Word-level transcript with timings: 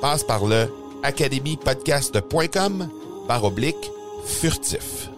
Passe 0.00 0.24
par 0.24 0.46
le 0.46 0.66
academypodcast.com 1.02 2.88
par 3.28 3.44
oblique 3.44 3.90
furtif. 4.24 5.10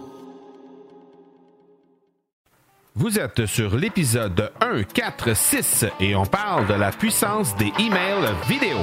Vous 2.95 3.17
êtes 3.17 3.45
sur 3.45 3.75
l'épisode 3.75 4.51
146 4.61 5.85
et 6.01 6.15
on 6.15 6.25
parle 6.25 6.67
de 6.67 6.73
la 6.73 6.91
puissance 6.91 7.55
des 7.55 7.71
emails 7.79 8.29
vidéo. 8.47 8.77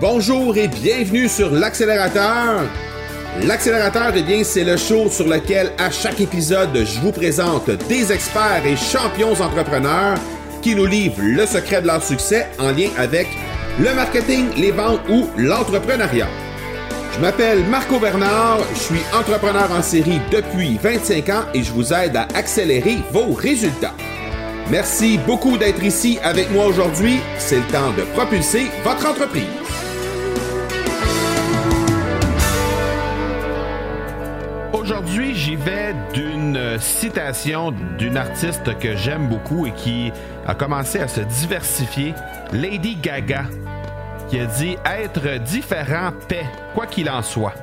Bonjour 0.00 0.56
et 0.56 0.68
bienvenue 0.68 1.28
sur 1.28 1.50
l'accélérateur. 1.50 2.62
L'accélérateur, 3.42 4.12
eh 4.16 4.22
bien, 4.22 4.44
c'est 4.44 4.64
le 4.64 4.76
show 4.76 5.10
sur 5.10 5.28
lequel 5.28 5.72
à 5.76 5.90
chaque 5.90 6.20
épisode, 6.20 6.74
je 6.74 7.00
vous 7.00 7.12
présente 7.12 7.68
des 7.88 8.12
experts 8.12 8.64
et 8.64 8.76
champions 8.76 9.32
entrepreneurs 9.32 10.18
qui 10.64 10.74
nous 10.74 10.86
livrent 10.86 11.20
le 11.20 11.44
secret 11.44 11.82
de 11.82 11.86
leur 11.86 12.02
succès 12.02 12.48
en 12.58 12.70
lien 12.70 12.88
avec 12.96 13.28
le 13.78 13.92
marketing, 13.94 14.46
les 14.56 14.70
ventes 14.70 15.02
ou 15.10 15.28
l'entrepreneuriat. 15.36 16.28
Je 17.12 17.20
m'appelle 17.20 17.62
Marco 17.66 17.98
Bernard, 17.98 18.60
je 18.72 18.78
suis 18.78 19.02
entrepreneur 19.12 19.70
en 19.70 19.82
série 19.82 20.20
depuis 20.32 20.78
25 20.82 21.28
ans 21.28 21.44
et 21.52 21.62
je 21.62 21.70
vous 21.70 21.92
aide 21.92 22.16
à 22.16 22.26
accélérer 22.34 22.96
vos 23.12 23.34
résultats. 23.34 23.94
Merci 24.70 25.18
beaucoup 25.26 25.58
d'être 25.58 25.84
ici 25.84 26.18
avec 26.22 26.50
moi 26.50 26.64
aujourd'hui. 26.64 27.18
C'est 27.36 27.56
le 27.56 27.66
temps 27.70 27.92
de 27.92 28.02
propulser 28.14 28.68
votre 28.82 29.06
entreprise. 29.06 29.63
Aujourd'hui, 34.84 35.34
j'y 35.34 35.56
vais 35.56 35.94
d'une 36.12 36.78
citation 36.78 37.70
d'une 37.96 38.18
artiste 38.18 38.78
que 38.78 38.94
j'aime 38.94 39.28
beaucoup 39.28 39.64
et 39.64 39.72
qui 39.72 40.12
a 40.46 40.54
commencé 40.54 41.00
à 41.00 41.08
se 41.08 41.22
diversifier, 41.22 42.12
Lady 42.52 42.96
Gaga, 42.96 43.46
qui 44.28 44.38
a 44.38 44.44
dit 44.44 44.76
Être 44.84 45.42
différent 45.42 46.10
paix, 46.28 46.44
quoi 46.74 46.86
qu'il 46.86 47.08
en 47.08 47.22
soit. 47.22 47.54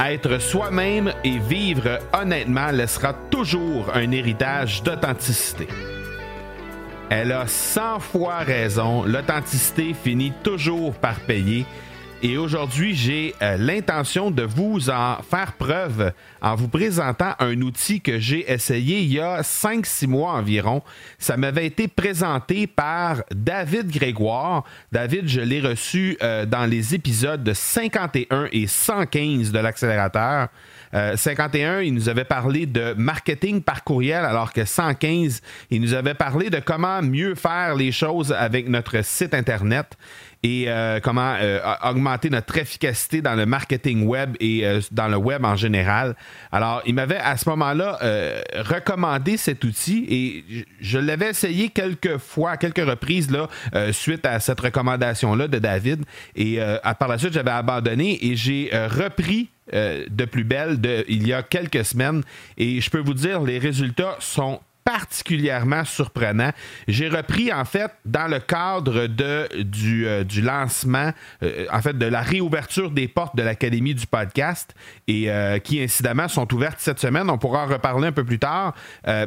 Être 0.00 0.40
soi-même 0.40 1.12
et 1.22 1.38
vivre 1.38 2.00
honnêtement 2.12 2.72
laissera 2.72 3.14
toujours 3.30 3.92
un 3.94 4.10
héritage 4.10 4.82
d'authenticité. 4.82 5.68
Elle 7.08 7.30
a 7.30 7.46
100 7.46 8.00
fois 8.00 8.38
raison, 8.38 9.04
l'authenticité 9.04 9.94
finit 9.94 10.32
toujours 10.42 10.92
par 10.94 11.20
payer 11.20 11.66
et 12.20 12.36
aujourd'hui, 12.36 12.96
j'ai 12.96 13.34
euh, 13.42 13.56
l'intention 13.56 14.32
de 14.32 14.42
vous 14.42 14.90
en 14.90 15.18
faire 15.22 15.52
preuve 15.52 16.12
en 16.42 16.56
vous 16.56 16.66
présentant 16.66 17.34
un 17.38 17.60
outil 17.62 18.00
que 18.00 18.18
j'ai 18.18 18.50
essayé 18.50 19.00
il 19.02 19.12
y 19.12 19.20
a 19.20 19.42
5-6 19.42 20.08
mois 20.08 20.32
environ. 20.32 20.82
Ça 21.18 21.36
m'avait 21.36 21.66
été 21.66 21.86
présenté 21.86 22.66
par 22.66 23.22
David 23.32 23.90
Grégoire. 23.90 24.64
David, 24.90 25.28
je 25.28 25.40
l'ai 25.40 25.60
reçu 25.60 26.18
euh, 26.20 26.44
dans 26.44 26.66
les 26.66 26.92
épisodes 26.92 27.52
51 27.52 28.48
et 28.50 28.66
115 28.66 29.52
de 29.52 29.58
l'accélérateur. 29.60 30.48
51, 30.92 31.68
euh, 31.70 31.84
il 31.84 31.94
nous 31.94 32.08
avait 32.08 32.24
parlé 32.24 32.66
de 32.66 32.94
marketing 32.96 33.62
par 33.62 33.84
courriel, 33.84 34.24
alors 34.24 34.52
que 34.52 34.64
115, 34.64 35.40
il 35.70 35.80
nous 35.80 35.94
avait 35.94 36.14
parlé 36.14 36.50
de 36.50 36.60
comment 36.60 37.02
mieux 37.02 37.34
faire 37.34 37.74
les 37.74 37.92
choses 37.92 38.32
avec 38.32 38.68
notre 38.68 39.04
site 39.04 39.34
Internet 39.34 39.96
et 40.44 40.66
euh, 40.68 41.00
comment 41.02 41.34
euh, 41.40 41.58
augmenter 41.82 42.30
notre 42.30 42.56
efficacité 42.58 43.20
dans 43.20 43.34
le 43.34 43.44
marketing 43.44 44.06
web 44.06 44.36
et 44.38 44.62
dans 44.92 45.08
le 45.08 45.16
web 45.16 45.44
en 45.44 45.56
général. 45.56 46.14
Alors, 46.52 46.80
il 46.86 46.94
m'avait 46.94 47.18
à 47.18 47.36
ce 47.36 47.48
moment-là 47.48 47.98
recommandé 48.54 49.36
cet 49.36 49.64
outil 49.64 50.06
et 50.08 50.64
je 50.80 50.98
l'avais 50.98 51.30
essayé 51.30 51.68
quelques 51.68 52.18
fois, 52.18 52.56
quelques 52.56 52.86
reprises 52.86 53.30
là, 53.30 53.48
suite 53.92 54.24
à 54.26 54.38
cette 54.38 54.60
recommandation-là 54.60 55.48
de 55.48 55.58
David. 55.58 56.04
Et 56.36 56.60
par 56.98 57.08
la 57.08 57.18
suite, 57.18 57.32
j'avais 57.32 57.50
abandonné 57.50 58.24
et 58.24 58.36
j'ai 58.36 58.70
repris 58.72 59.48
euh, 59.74 60.06
de 60.10 60.24
plus 60.24 60.44
belle 60.44 60.80
de, 60.80 61.04
il 61.08 61.26
y 61.26 61.32
a 61.32 61.42
quelques 61.42 61.84
semaines. 61.84 62.22
Et 62.56 62.80
je 62.80 62.90
peux 62.90 63.00
vous 63.00 63.14
dire, 63.14 63.42
les 63.42 63.58
résultats 63.58 64.16
sont 64.20 64.60
particulièrement 64.88 65.84
surprenant. 65.84 66.50
J'ai 66.86 67.10
repris, 67.10 67.52
en 67.52 67.66
fait, 67.66 67.90
dans 68.06 68.26
le 68.26 68.40
cadre 68.40 69.06
de, 69.06 69.46
du, 69.62 70.06
euh, 70.06 70.24
du 70.24 70.40
lancement, 70.40 71.12
euh, 71.42 71.66
en 71.70 71.82
fait, 71.82 71.98
de 71.98 72.06
la 72.06 72.22
réouverture 72.22 72.90
des 72.90 73.06
portes 73.06 73.36
de 73.36 73.42
l'Académie 73.42 73.94
du 73.94 74.06
podcast 74.06 74.74
et 75.06 75.30
euh, 75.30 75.58
qui, 75.58 75.82
incidemment, 75.82 76.26
sont 76.26 76.54
ouvertes 76.54 76.78
cette 76.78 77.00
semaine. 77.00 77.28
On 77.28 77.36
pourra 77.36 77.64
en 77.64 77.66
reparler 77.66 78.08
un 78.08 78.12
peu 78.12 78.24
plus 78.24 78.38
tard, 78.38 78.74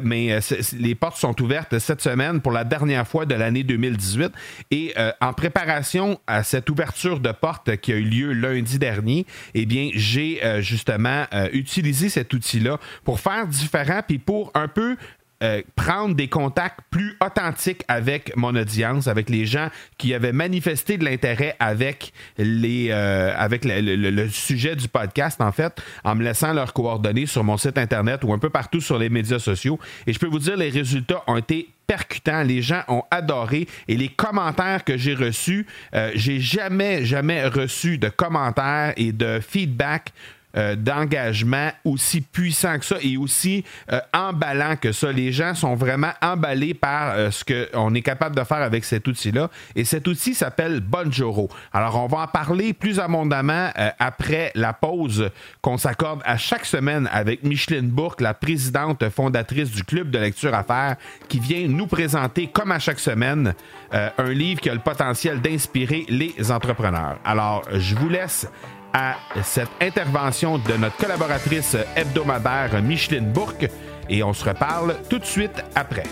mais 0.02 0.38
les 0.72 0.94
portes 0.96 1.16
sont 1.16 1.40
ouvertes 1.40 1.78
cette 1.78 2.00
semaine 2.00 2.40
pour 2.40 2.50
la 2.50 2.64
dernière 2.64 3.06
fois 3.06 3.24
de 3.24 3.34
l'année 3.34 3.62
2018. 3.62 4.32
Et 4.72 4.94
en 5.20 5.32
préparation 5.32 6.18
à 6.26 6.42
cette 6.42 6.70
ouverture 6.70 7.20
de 7.20 7.30
portes 7.30 7.76
qui 7.76 7.92
a 7.92 7.96
eu 7.96 8.04
lieu 8.04 8.32
lundi 8.32 8.78
dernier, 8.78 9.26
eh 9.54 9.66
bien, 9.66 9.90
j'ai 9.94 10.40
justement 10.60 11.24
utilisé 11.52 12.08
cet 12.08 12.32
outil-là 12.32 12.78
pour 13.04 13.20
faire 13.20 13.46
différent 13.46 14.00
puis 14.06 14.18
pour 14.18 14.50
un 14.54 14.68
peu 14.68 14.96
euh, 15.42 15.62
prendre 15.76 16.14
des 16.14 16.28
contacts 16.28 16.80
plus 16.90 17.16
authentiques 17.20 17.82
avec 17.88 18.36
mon 18.36 18.54
audience, 18.54 19.08
avec 19.08 19.28
les 19.28 19.44
gens 19.44 19.68
qui 19.98 20.14
avaient 20.14 20.32
manifesté 20.32 20.98
de 20.98 21.04
l'intérêt 21.04 21.56
avec, 21.58 22.12
euh, 22.38 23.48
le, 23.62 24.28
sujet 24.28 24.76
du 24.76 24.88
podcast, 24.88 25.40
en 25.40 25.52
fait, 25.52 25.82
en 26.04 26.14
me 26.14 26.22
laissant 26.22 26.52
leurs 26.52 26.72
coordonnées 26.72 27.26
sur 27.26 27.44
mon 27.44 27.56
site 27.56 27.78
Internet 27.78 28.22
ou 28.24 28.32
un 28.32 28.38
peu 28.38 28.50
partout 28.50 28.80
sur 28.80 28.98
les 28.98 29.08
médias 29.08 29.38
sociaux. 29.38 29.78
Et 30.06 30.12
je 30.12 30.18
peux 30.18 30.28
vous 30.28 30.38
dire, 30.38 30.56
les 30.56 30.70
résultats 30.70 31.22
ont 31.26 31.36
été 31.36 31.68
percutants. 31.86 32.42
Les 32.42 32.62
gens 32.62 32.82
ont 32.88 33.02
adoré 33.10 33.66
et 33.88 33.96
les 33.96 34.08
commentaires 34.08 34.84
que 34.84 34.96
j'ai 34.96 35.14
reçus, 35.14 35.66
euh, 35.94 36.10
j'ai 36.14 36.40
jamais, 36.40 37.04
jamais 37.04 37.46
reçu 37.46 37.98
de 37.98 38.08
commentaires 38.08 38.94
et 38.96 39.12
de 39.12 39.40
feedback 39.40 40.12
euh, 40.54 40.76
d'engagement 40.76 41.70
aussi 41.82 42.20
puissant 42.20 42.78
que 42.78 42.84
ça 42.84 42.96
et 43.00 43.16
aussi 43.16 43.64
euh, 43.90 44.00
emballant 44.12 44.76
que 44.76 44.92
ça. 44.92 45.10
Les 45.10 45.32
gens 45.32 45.54
sont 45.54 45.74
vraiment 45.74 46.12
emballés 46.20 46.74
par 46.74 47.14
euh, 47.14 47.30
ce 47.30 47.42
qu'on 47.42 47.94
est 47.94 48.02
capable 48.02 48.36
de 48.36 48.44
faire 48.44 48.58
avec 48.58 48.84
cet 48.84 49.08
outil-là. 49.08 49.48
Et 49.74 49.84
cet 49.84 50.06
outil 50.06 50.34
s'appelle 50.34 50.80
Bonjoro. 50.80 51.48
Alors, 51.72 52.02
on 52.02 52.06
va 52.06 52.24
en 52.24 52.26
parler 52.26 52.74
plus 52.74 53.00
abondamment 53.00 53.70
après 53.98 54.52
la 54.54 54.72
pause 54.74 55.30
qu'on 55.62 55.78
s'accorde 55.78 56.20
à 56.24 56.36
chaque 56.36 56.66
semaine 56.66 57.08
avec 57.12 57.42
Micheline 57.44 57.88
Bourque, 57.88 58.20
la 58.20 58.34
présidente 58.34 59.08
fondatrice 59.08 59.70
du 59.70 59.84
Club 59.84 60.10
de 60.10 60.18
lecture 60.18 60.54
à 60.54 60.62
faire, 60.62 60.96
qui 61.28 61.40
vient 61.40 61.66
nous 61.66 61.86
présenter, 61.86 62.48
comme 62.48 62.72
à 62.72 62.78
chaque 62.78 63.00
semaine, 63.00 63.54
un 63.92 64.30
livre 64.30 64.60
qui 64.60 64.70
a 64.70 64.74
le 64.74 64.80
potentiel 64.80 65.40
d'inspirer 65.40 66.04
les 66.08 66.50
entrepreneurs. 66.50 67.18
Alors, 67.24 67.62
je 67.72 67.94
vous 67.94 68.08
laisse 68.08 68.46
à 68.92 69.16
cette 69.42 69.70
intervention 69.80 70.58
de 70.58 70.74
notre 70.74 70.96
collaboratrice 70.96 71.76
hebdomadaire 71.96 72.82
Micheline 72.82 73.32
Bourque. 73.32 73.68
et 74.08 74.22
on 74.22 74.32
se 74.32 74.44
reparle 74.44 74.96
tout 75.08 75.18
de 75.18 75.24
suite 75.24 75.64
après. 75.74 76.04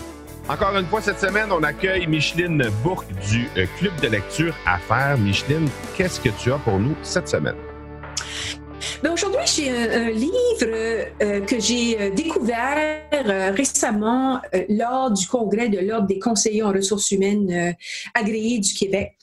Encore 0.49 0.75
une 0.75 0.85
fois, 0.87 1.01
cette 1.01 1.19
semaine, 1.19 1.51
on 1.51 1.63
accueille 1.63 2.07
Micheline 2.07 2.63
Bourque 2.83 3.07
du 3.29 3.47
euh, 3.57 3.65
Club 3.77 3.93
de 4.01 4.07
lecture 4.07 4.55
à 4.65 4.79
faire. 4.79 5.17
Micheline, 5.17 5.69
qu'est-ce 5.95 6.19
que 6.19 6.29
tu 6.29 6.51
as 6.51 6.57
pour 6.57 6.79
nous 6.79 6.95
cette 7.03 7.27
semaine? 7.27 7.55
Ben, 9.03 9.13
aujourd'hui, 9.13 9.39
j'ai 9.45 9.69
un, 9.69 10.09
livre 10.09 11.11
euh, 11.21 11.41
que 11.41 11.59
j'ai 11.59 11.99
euh, 11.99 12.09
découvert 12.09 13.53
récemment 13.55 14.41
lors 14.69 15.11
du 15.11 15.27
congrès 15.27 15.69
de 15.69 15.79
l'Ordre 15.79 16.07
des 16.07 16.19
conseillers 16.19 16.63
en 16.63 16.71
ressources 16.71 17.11
humaines 17.11 17.75
agréés 18.13 18.59
du 18.59 18.73
Québec. 18.73 19.15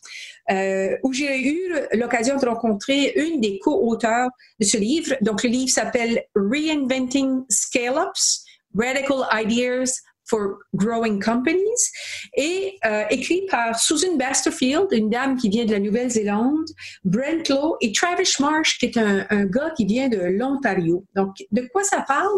Où 1.03 1.13
j'ai 1.13 1.47
eu 1.47 1.75
l'occasion 1.93 2.37
de 2.37 2.47
rencontrer 2.47 3.13
une 3.17 3.41
des 3.41 3.59
co-auteurs 3.59 4.31
de 4.59 4.65
ce 4.65 4.79
livre. 4.79 5.15
Donc, 5.21 5.43
le 5.43 5.51
livre 5.51 5.71
s'appelle 5.71 6.23
Reinventing 6.35 7.45
Scale-Ups, 7.51 8.45
Radical 8.75 9.27
Ideas 9.33 10.01
for 10.29 10.59
Growing 10.75 11.21
Companies 11.23 11.91
et 12.37 12.79
euh, 12.85 13.05
écrit 13.11 13.47
par 13.51 13.79
Susan 13.79 14.17
Basterfield, 14.17 14.89
une 14.93 15.11
dame 15.11 15.37
qui 15.37 15.49
vient 15.49 15.65
de 15.65 15.73
la 15.73 15.81
Nouvelle-Zélande, 15.81 16.69
Brent 17.05 17.49
Lowe 17.49 17.77
et 17.81 17.93
Travis 17.93 18.31
Marsh, 18.41 18.79
qui 18.79 18.87
est 18.87 18.99
un, 18.99 19.45
gars 19.47 19.73
qui 19.77 19.87
vient 19.87 20.09
de 20.09 20.19
l'Ontario. 20.19 21.05
Donc, 21.15 21.35
de 21.51 21.69
quoi 21.73 21.83
ça 21.83 22.03
parle? 22.07 22.29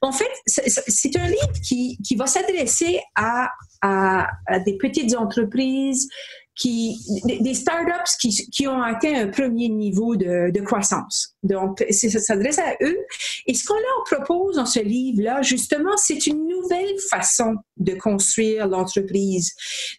En 0.00 0.10
fait, 0.10 0.30
c'est 0.46 1.16
un 1.16 1.26
livre 1.26 1.60
qui, 1.62 1.98
qui 2.02 2.16
va 2.16 2.26
s'adresser 2.26 2.98
à, 3.14 3.50
à, 3.82 4.28
des 4.64 4.76
petites 4.78 5.14
entreprises 5.14 6.08
qui, 6.56 6.98
des 7.24 7.54
startups 7.54 8.16
qui, 8.18 8.30
qui 8.50 8.66
ont 8.66 8.82
atteint 8.82 9.14
un 9.14 9.28
premier 9.28 9.68
niveau 9.68 10.16
de, 10.16 10.50
de 10.50 10.60
croissance. 10.60 11.34
Donc, 11.42 11.84
ça 11.90 12.18
s'adresse 12.18 12.58
à 12.58 12.74
eux. 12.82 12.98
Et 13.46 13.54
ce 13.54 13.64
qu'on 13.64 13.74
leur 13.74 14.04
propose 14.24 14.56
dans 14.56 14.66
ce 14.66 14.80
livre-là, 14.80 15.42
justement, 15.42 15.96
c'est 15.96 16.26
une 16.26 16.48
nouvelle 16.48 16.98
façon 17.10 17.56
de 17.76 17.92
construire 17.92 18.66
l'entreprise. 18.66 19.52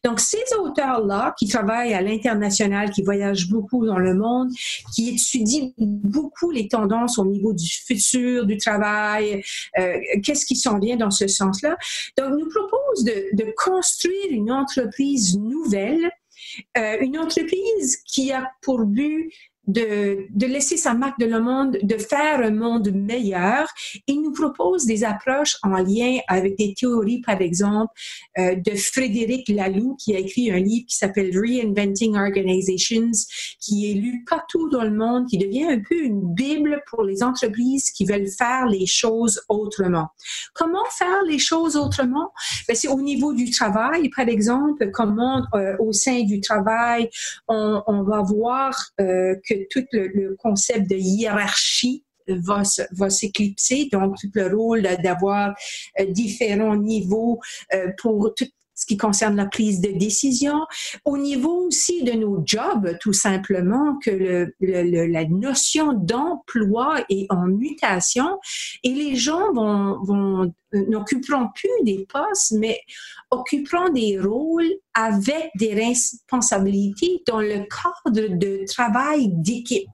Donc, 0.04 0.20
ces 0.20 0.44
auteurs-là, 0.60 1.36
qui 1.38 1.48
travaillent 1.48 1.94
à 1.94 2.02
l'international, 2.02 2.90
qui 2.90 3.04
voyagent 3.04 3.50
beaucoup 3.50 3.86
dans 3.86 4.00
le 4.00 4.16
monde, 4.16 4.50
qui 4.96 5.10
étudient 5.10 5.70
beaucoup 5.78 6.50
les 6.50 6.68
tendances 6.68 7.20
au 7.20 7.26
niveau 7.26 7.54
du 7.54 7.70
futur, 7.70 8.48
du 8.48 8.58
travail, 8.58 9.44
euh, 9.78 9.98
qu'est-ce 10.24 10.46
qui 10.46 10.56
s'en 10.56 10.80
vient 10.80 10.98
dans 10.98 11.12
ce 11.12 11.28
sens-là, 11.28 11.78
donc, 12.18 12.32
nous 12.32 12.50
proposent 12.50 13.04
de, 13.04 13.36
de 13.36 13.54
construire 13.56 14.32
une 14.32 14.52
entreprise 14.52 15.38
nouvelle 15.38 16.10
euh, 16.78 16.98
une 17.02 17.18
entreprise 17.18 17.98
qui 18.06 18.32
a 18.32 18.52
pour 18.62 18.86
but 18.86 19.32
de, 19.68 20.28
laisser 20.46 20.78
sa 20.78 20.94
marque 20.94 21.20
de 21.20 21.26
le 21.26 21.42
monde, 21.42 21.78
de 21.84 21.98
faire 21.98 22.40
un 22.40 22.52
monde 22.52 22.92
meilleur. 22.94 23.68
Il 24.08 24.22
nous 24.22 24.32
propose 24.32 24.86
des 24.86 25.04
approches 25.04 25.58
en 25.64 25.78
lien 25.78 26.20
avec 26.28 26.58
des 26.58 26.74
théories, 26.74 27.22
par 27.22 27.42
exemple, 27.42 27.94
euh, 28.40 28.56
de 28.56 28.72
Frédéric 28.76 29.50
Laloux, 29.50 29.96
qui 30.00 30.16
a 30.16 30.20
écrit 30.20 30.52
un 30.52 30.60
livre 30.60 30.86
qui 30.88 30.96
s'appelle 30.96 31.32
Reinventing 31.38 32.16
Organizations, 32.18 33.12
qui 33.60 33.92
est 33.92 33.96
lu 33.96 34.24
partout 34.28 34.70
dans 34.70 34.84
le 34.84 34.92
monde, 34.92 35.28
qui 35.28 35.38
devient 35.38 35.66
un 35.66 35.80
peu 35.80 36.02
une 36.02 36.34
bible 36.34 36.82
pour 36.90 37.04
les 37.04 37.22
entreprises 37.22 37.92
qui 37.92 38.06
veulent 38.06 38.30
faire 38.30 38.68
les 38.68 38.86
choses 38.86 39.42
autrement. 39.50 40.08
Comment 40.54 40.86
faire 40.98 41.24
les 41.28 41.40
choses 41.40 41.76
autrement? 41.76 42.32
Ben, 42.68 42.76
c'est 42.76 42.88
au 42.88 43.02
niveau 43.02 43.34
du 43.34 43.50
travail, 43.50 44.10
par 44.16 44.28
exemple, 44.28 44.90
comment 44.92 45.44
euh, 45.54 45.76
au 45.80 45.92
sein 45.92 46.24
du 46.24 46.40
travail, 46.40 47.10
on, 47.48 47.82
on 47.88 48.04
va 48.04 48.22
voir 48.22 48.92
euh, 49.02 49.36
que 49.48 49.57
tout 49.70 49.86
le, 49.92 50.36
concept 50.38 50.90
de 50.90 50.96
hiérarchie 50.96 52.04
va, 52.28 52.64
va 52.92 53.10
s'éclipser, 53.10 53.90
donc 53.92 54.16
tout 54.20 54.30
le 54.34 54.56
rôle 54.56 54.82
d'avoir 55.04 55.56
euh, 56.00 56.06
différents 56.06 56.76
niveaux 56.76 57.40
euh, 57.74 57.92
pour 57.98 58.34
tout 58.36 58.48
ce 58.78 58.86
qui 58.86 58.96
concerne 58.96 59.36
la 59.36 59.48
prise 59.48 59.82
de 59.82 59.92
décision, 59.98 60.66
au 61.04 61.18
niveau 61.18 61.66
aussi 61.66 62.04
de 62.04 62.12
nos 62.12 62.44
jobs, 62.46 62.96
tout 63.02 63.12
simplement, 63.12 63.98
que 63.98 64.12
le, 64.60 65.06
la 65.08 65.26
notion 65.26 65.94
d'emploi 65.94 67.04
est 67.10 67.26
en 67.32 67.48
mutation 67.48 68.40
et 68.84 68.94
les 68.94 69.16
gens 69.16 69.52
vont, 69.52 69.98
vont 70.04 70.54
euh, 70.76 70.86
n'occuperont 70.90 71.50
plus 71.56 71.72
des 71.84 72.06
postes, 72.08 72.54
mais 72.60 72.80
occuperont 73.32 73.90
des 73.90 74.20
rôles 74.20 74.72
avec 74.94 75.50
des 75.56 75.74
responsabilités 75.74 77.24
dans 77.26 77.40
le 77.40 77.66
cadre 77.66 78.30
de 78.30 78.64
travail 78.68 79.30
d'équipe. 79.34 79.90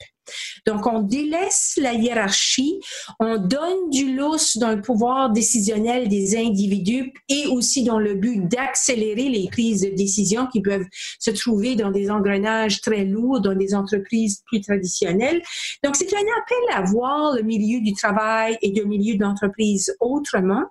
Donc, 0.66 0.88
on 0.88 1.02
délaisse 1.02 1.74
la 1.78 1.94
hiérarchie, 1.94 2.80
on 3.20 3.38
donne 3.38 3.90
du 3.90 4.16
lousse 4.16 4.58
dans 4.58 4.72
le 4.72 4.82
pouvoir 4.82 5.32
décisionnel 5.32 6.08
des 6.08 6.38
individus 6.38 7.12
et 7.30 7.48
aussi 7.48 7.84
dans 7.84 8.00
le 8.00 8.16
but 8.16 8.48
d'accélérer 8.48 9.30
les 9.30 9.48
prises 9.50 9.82
de 9.82 9.90
décision 9.90 10.48
qui 10.48 10.62
peuvent 10.62 10.86
se 11.20 11.32
trouver 11.32 11.76
dans 11.76 11.92
des 11.92 12.10
engrenages 12.10 12.82
très 12.82 13.04
lourds, 13.04 13.42
dans 13.42 13.56
des 13.56 13.76
entreprises 13.76 14.42
plus 14.46 14.62
traditionnelles. 14.62 15.42
Donc, 15.84 15.96
c'est 15.96 16.14
un 16.14 16.18
appel 16.18 16.78
à 16.78 16.82
voir 16.82 17.36
le 17.36 17.42
milieu 17.44 17.82
du 17.82 17.94
travail 17.94 18.58
et 18.62 18.72
le 18.72 18.86
milieu 18.86 19.18
d'entreprise 19.18 19.96
autrement. 20.00 20.64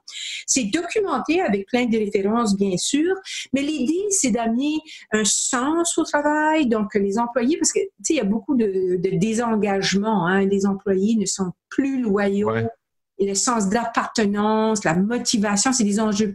C'est 0.46 0.64
documenté 0.64 1.40
avec 1.40 1.66
plein 1.66 1.86
de 1.86 1.98
références, 1.98 2.56
bien 2.56 2.76
sûr, 2.76 3.14
mais 3.52 3.62
l'idée, 3.62 4.06
c'est 4.10 4.30
d'amener 4.30 4.78
un 5.12 5.24
sens 5.24 5.96
au 5.98 6.04
travail, 6.04 6.66
donc 6.66 6.94
les 6.94 7.18
employés, 7.18 7.56
parce 7.58 7.72
que, 7.72 7.80
tu 7.80 7.88
sais, 8.02 8.14
il 8.14 8.16
y 8.16 8.20
a 8.20 8.24
beaucoup 8.24 8.56
de, 8.56 8.96
de 8.96 9.16
engagement. 9.42 10.26
Hein. 10.26 10.46
Les 10.46 10.66
employés 10.66 11.16
ne 11.16 11.26
sont 11.26 11.52
plus 11.68 12.00
loyaux. 12.00 12.50
Et 13.18 13.26
le 13.26 13.34
sens 13.34 13.68
d'appartenance, 13.68 14.82
la 14.82 14.96
motivation, 14.96 15.72
c'est 15.72 15.84
des 15.84 16.00
enjeux 16.00 16.34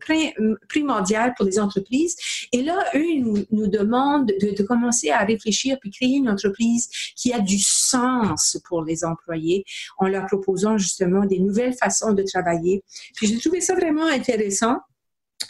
primordiaux 0.69 1.19
pour 1.35 1.45
les 1.45 1.59
entreprises. 1.59 2.15
Et 2.53 2.61
là, 2.61 2.77
eux, 2.95 3.03
ils 3.03 3.45
nous, 3.51 3.67
demandent 3.67 4.27
de, 4.27 4.63
commencer 4.63 5.09
à 5.09 5.25
réfléchir 5.25 5.77
puis 5.81 5.91
créer 5.91 6.15
une 6.15 6.29
entreprise 6.29 6.87
qui 7.15 7.33
a 7.33 7.39
du 7.39 7.59
sens 7.59 8.57
pour 8.69 8.83
les 8.83 9.03
employés 9.03 9.65
en 9.97 10.07
leur 10.07 10.27
proposant 10.27 10.77
justement 10.77 11.25
des 11.25 11.39
nouvelles 11.39 11.73
façons 11.73 12.13
de 12.13 12.23
travailler. 12.23 12.83
Puis 13.15 13.27
j'ai 13.27 13.37
trouvé 13.37 13.59
ça 13.59 13.75
vraiment 13.75 14.05
intéressant. 14.05 14.77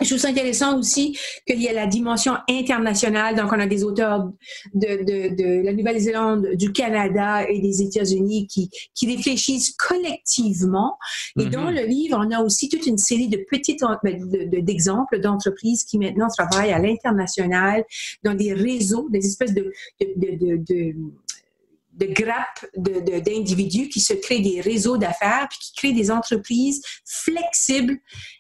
Je 0.02 0.06
trouve 0.06 0.20
ça 0.20 0.28
intéressant 0.28 0.78
aussi 0.78 1.18
qu'il 1.48 1.62
y 1.62 1.68
a 1.70 1.74
la 1.74 1.88
dimension 1.88 2.34
internationale. 2.50 3.36
Donc, 3.36 3.52
on 3.52 3.60
a 3.60 3.66
des 3.66 3.84
auteurs 3.84 4.30
de, 4.74 5.04
de, 5.04 5.36
de 5.36 5.66
la 5.66 5.74
Nouvelle-Zélande, 5.74 6.50
du 6.56 6.72
Canada 6.72 7.50
et 7.50 7.60
des 7.62 7.82
États-Unis 7.82 8.48
qui, 8.48 8.70
qui 8.94 9.08
réfléchissent 9.08 9.74
collectivement. 9.78 10.98
Et 11.40 11.46
mm-hmm. 11.46 11.50
dans 11.50 11.72
le 11.72 11.86
livre, 11.86 12.20
on 12.20 12.32
a 12.32 12.44
aussi 12.44 12.70
toute 12.70 12.86
une 12.86 12.98
série 12.98 13.30
de 13.30 13.40
petites 13.50 13.82
ben, 14.04 14.20
d'exemples 14.62 15.20
d'entreprises 15.20 15.84
qui 15.84 15.98
maintenant 15.98 16.28
travaillent 16.28 16.74
à 16.74 16.80
l'international 16.80 17.84
dans 18.24 18.36
des 18.36 18.54
réseaux, 18.54 19.08
des 19.10 19.26
espèces 19.26 19.54
de, 19.54 19.72
de, 20.00 20.94
de 21.98 22.06
grappes 22.06 22.66
d'individus 22.78 23.88
de, 23.88 23.90
qui 23.90 24.00
se 24.00 24.14
créent 24.14 24.42
des 24.42 24.62
réseaux 24.62 24.98
d'affaires, 24.98 25.48
puis 25.50 25.60
qui 25.60 25.74
créent 25.74 25.94
des 25.94 26.12
entreprises 26.12 26.82
flexibles 27.06 27.98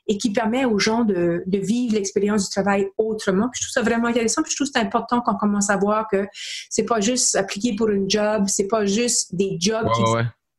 et 0.08 0.18
qui 0.18 0.32
permet 0.32 0.66
aux 0.66 0.80
gens 0.80 1.04
de, 1.04 1.44
de 1.46 1.58
vivre 1.58 1.96
l'expérience 1.96 2.46
du 2.46 2.50
travail 2.50 2.88
autrement. 2.98 3.50
Puis 3.52 3.62
je 3.62 3.68
trouve 3.68 3.74
ça 3.74 3.82
vraiment 3.82 4.08
intéressant. 4.08 4.44
Puis 4.44 4.52
je 4.52 4.58
trouve 4.58 4.70
c'est 4.74 4.80
important 4.80 5.22
qu'on 5.22 5.36
commence 5.36 5.70
à 5.70 5.78
voir 5.78 6.08
que 6.10 6.26
c'est 6.70 6.86
pas 6.86 7.02
juste 7.02 7.36
appliquer 7.36 7.76
pour 7.76 7.90
une 7.90 8.10
job, 8.10 8.46
c'est 8.48 8.68
pas 8.68 8.86
juste 8.86 9.36
des 9.36 9.58
jobs 9.60 9.88
qui 9.92 10.02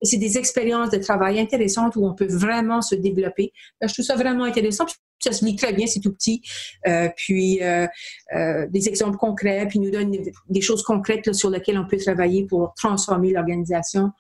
c'est 0.03 0.17
des 0.17 0.39
expériences 0.39 0.91
de 0.91 0.99
travail 0.99 1.41
intéressantes 1.41 1.97
où 1.97 2.07
on 2.07 2.15
peut 2.15 2.29
vraiment 2.29 2.83
se 2.83 2.95
développer. 2.95 3.53
je 3.83 3.93
trouve 3.93 4.05
ça 4.05 4.17
vraiment 4.17 4.45
intéressant. 4.45 4.87
ça 5.19 5.33
se 5.33 5.45
lit 5.45 5.57
très 5.57 5.73
bien, 5.73 5.87
c'est 5.87 6.01
tout 6.01 6.13
petit. 6.13 6.43
Euh, 6.87 7.09
puis 7.17 7.63
euh, 7.63 7.87
euh, 8.35 8.67
des 8.69 8.89
exemples 8.89 9.17
concrets, 9.17 9.67
puis 9.69 9.79
nous 9.79 9.91
donne 9.91 10.17
des, 10.49 10.61
choses 10.61 10.83
concrètes 10.83 11.33
sur 11.33 11.51
lesquelles 11.51 11.79
on 11.79 11.87
peut 11.87 11.99
travailler 11.99 12.47
pour 12.47 12.75
transformer 12.77 13.33
l'organisation 13.33 14.11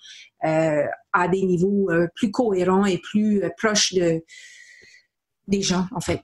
à 0.40 1.26
des 1.28 1.42
niveaux 1.42 1.88
plus 2.14 2.30
cohérents 2.30 2.87
et 2.87 2.99
plus 2.99 3.42
proches 3.56 3.92
de, 3.92 4.23
des 5.49 5.62
gens, 5.62 5.87
en 5.92 6.00
fait. 6.00 6.23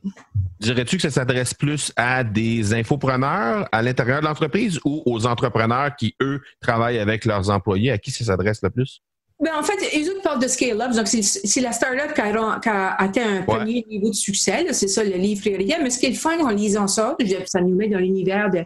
Dirais-tu 0.61 0.97
que 0.97 1.03
ça 1.03 1.11
s'adresse 1.11 1.53
plus 1.53 1.93
à 1.97 2.23
des 2.23 2.75
infopreneurs 2.75 3.69
à 3.73 3.83
l'intérieur 3.83 4.21
de 4.21 4.27
l'entreprise 4.27 4.79
ou 4.85 5.03
aux 5.07 5.27
entrepreneurs 5.27 5.97
qui, 5.97 6.15
eux, 6.23 6.41
travaillent 6.61 6.99
avec 6.99 7.25
leurs 7.25 7.51
employés? 7.51 7.91
À 7.91 7.99
qui 7.99 8.13
ça 8.13 8.25
s'adresse 8.25 8.63
le 8.63 8.71
plus? 8.71 9.03
Ben, 9.41 9.51
en 9.59 9.63
fait, 9.63 9.75
ils 9.97 10.09
autres 10.11 10.23
parlent 10.23 10.41
de 10.41 10.47
scale-up. 10.47 10.93
Donc, 10.93 11.09
c'est 11.09 11.61
la 11.61 11.73
startup 11.73 12.15
qui 12.15 12.21
a, 12.21 12.61
qui 12.61 12.69
a 12.69 12.95
atteint 12.95 13.39
un 13.39 13.43
premier 13.43 13.85
niveau 13.89 14.11
de 14.11 14.15
succès. 14.15 14.67
C'est 14.73 14.89
ça 14.89 15.03
le 15.03 15.17
livre 15.17 15.41
prioritaire. 15.41 15.79
Mais 15.83 15.91
ce 15.91 15.99
qui 15.99 16.07
est 16.07 16.11
le 16.11 16.17
fun 16.17 16.39
en 16.39 16.51
lisant 16.51 16.87
ça, 16.87 17.17
ça 17.47 17.61
nous 17.61 17.75
met 17.75 17.89
dans 17.89 17.99
l'univers 17.99 18.49
de, 18.51 18.65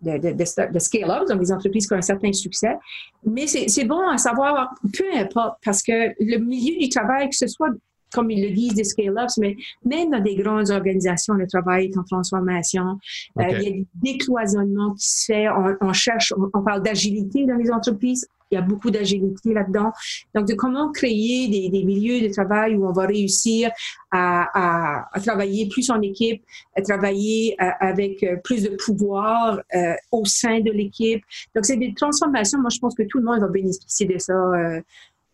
de, 0.00 0.18
de, 0.18 0.72
de, 0.72 0.78
scale-up, 0.78 1.28
donc 1.28 1.40
des 1.40 1.52
entreprises 1.52 1.86
qui 1.86 1.92
ont 1.92 1.98
un 1.98 2.02
certain 2.02 2.32
succès. 2.32 2.74
Mais 3.24 3.46
c'est 3.46 3.84
bon 3.84 4.08
à 4.08 4.18
savoir, 4.18 4.74
peu 4.96 5.04
importe, 5.14 5.58
parce 5.64 5.82
que 5.82 6.14
le 6.18 6.38
milieu 6.38 6.78
du 6.78 6.88
travail, 6.88 7.28
que 7.28 7.36
ce 7.36 7.46
soit 7.46 7.68
comme 8.12 8.30
ils 8.30 8.46
le 8.46 8.54
disent, 8.54 8.74
des 8.74 8.84
scale-ups, 8.84 9.38
mais 9.38 9.56
même 9.84 10.10
dans 10.10 10.20
des 10.20 10.36
grandes 10.36 10.70
organisations, 10.70 11.34
le 11.34 11.46
travail 11.46 11.86
est 11.86 11.98
en 11.98 12.04
transformation. 12.04 12.98
Euh, 13.38 13.44
il 13.48 13.62
y 13.62 13.66
a 13.66 13.70
des 13.70 13.86
décloisonnements 13.94 14.94
qui 14.94 15.06
se 15.08 15.24
fait. 15.32 15.46
On, 15.80 15.92
cherche, 15.92 16.32
on, 16.52 16.62
parle 16.62 16.82
d'agilité 16.82 17.46
dans 17.46 17.56
les 17.56 17.70
entreprises. 17.70 18.28
Il 18.52 18.56
y 18.56 18.58
a 18.58 18.62
beaucoup 18.62 18.90
d'agilité 18.90 19.52
là-dedans. 19.52 19.92
Donc, 20.34 20.46
de 20.46 20.54
comment 20.54 20.92
créer 20.92 21.48
des, 21.48 21.68
des, 21.68 21.84
milieux 21.84 22.20
de 22.20 22.32
travail 22.32 22.76
où 22.76 22.86
on 22.86 22.92
va 22.92 23.06
réussir 23.06 23.70
à, 24.10 24.46
à, 24.54 25.08
à 25.12 25.20
travailler 25.20 25.68
plus 25.68 25.90
en 25.90 26.00
équipe, 26.02 26.42
à 26.76 26.82
travailler 26.82 27.56
euh, 27.60 27.70
avec 27.80 28.22
euh, 28.22 28.36
plus 28.44 28.62
de 28.62 28.76
pouvoir 28.76 29.60
euh, 29.74 29.94
au 30.10 30.24
sein 30.24 30.60
de 30.60 30.70
l'équipe. 30.70 31.22
Donc, 31.54 31.64
c'est 31.64 31.78
des 31.78 31.94
transformations. 31.94 32.60
Moi, 32.60 32.70
je 32.70 32.78
pense 32.78 32.94
que 32.94 33.04
tout 33.04 33.18
le 33.18 33.24
monde 33.24 33.40
va 33.40 33.48
bénéficier 33.48 34.06
de 34.06 34.18
ça. 34.18 34.34
Euh, 34.34 34.80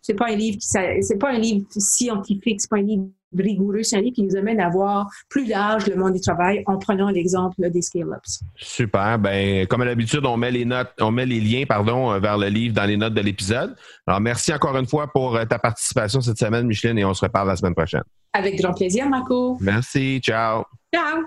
c'est 0.01 0.13
pas 0.13 0.27
un 0.27 0.35
livre 0.35 0.57
qui, 0.57 0.67
c'est 0.67 1.19
pas 1.19 1.31
un 1.31 1.39
livre 1.39 1.65
scientifique, 1.69 2.61
c'est 2.61 2.69
pas 2.69 2.77
un 2.77 2.83
livre 2.83 3.07
rigoureux, 3.37 3.83
c'est 3.83 3.97
un 3.97 4.01
livre 4.01 4.15
qui 4.15 4.23
nous 4.23 4.35
amène 4.35 4.59
à 4.59 4.69
voir 4.69 5.07
plus 5.29 5.45
large 5.45 5.87
le 5.87 5.95
monde 5.95 6.13
du 6.13 6.21
travail 6.21 6.63
en 6.65 6.77
prenant 6.77 7.09
l'exemple 7.09 7.69
des 7.69 7.81
scale-ups. 7.81 8.41
Super. 8.55 9.19
Ben, 9.19 9.67
comme 9.67 9.81
à 9.81 9.85
l'habitude, 9.85 10.25
on 10.25 10.37
met 10.37 10.51
les 10.51 10.65
notes, 10.65 10.91
on 10.99 11.11
met 11.11 11.25
les 11.25 11.39
liens, 11.39 11.65
pardon, 11.67 12.19
vers 12.19 12.37
le 12.37 12.47
livre 12.47 12.73
dans 12.75 12.85
les 12.85 12.97
notes 12.97 13.13
de 13.13 13.21
l'épisode. 13.21 13.75
Alors, 14.07 14.19
merci 14.19 14.53
encore 14.53 14.77
une 14.77 14.87
fois 14.87 15.07
pour 15.07 15.39
ta 15.47 15.59
participation 15.59 16.21
cette 16.21 16.39
semaine, 16.39 16.65
Micheline, 16.67 16.97
et 16.97 17.05
on 17.05 17.13
se 17.13 17.25
reparle 17.25 17.47
la 17.47 17.55
semaine 17.55 17.75
prochaine. 17.75 18.03
Avec 18.33 18.59
grand 18.59 18.73
plaisir, 18.73 19.07
Marco. 19.09 19.57
Merci. 19.59 20.19
Ciao. 20.23 20.63
Ciao. 20.93 21.25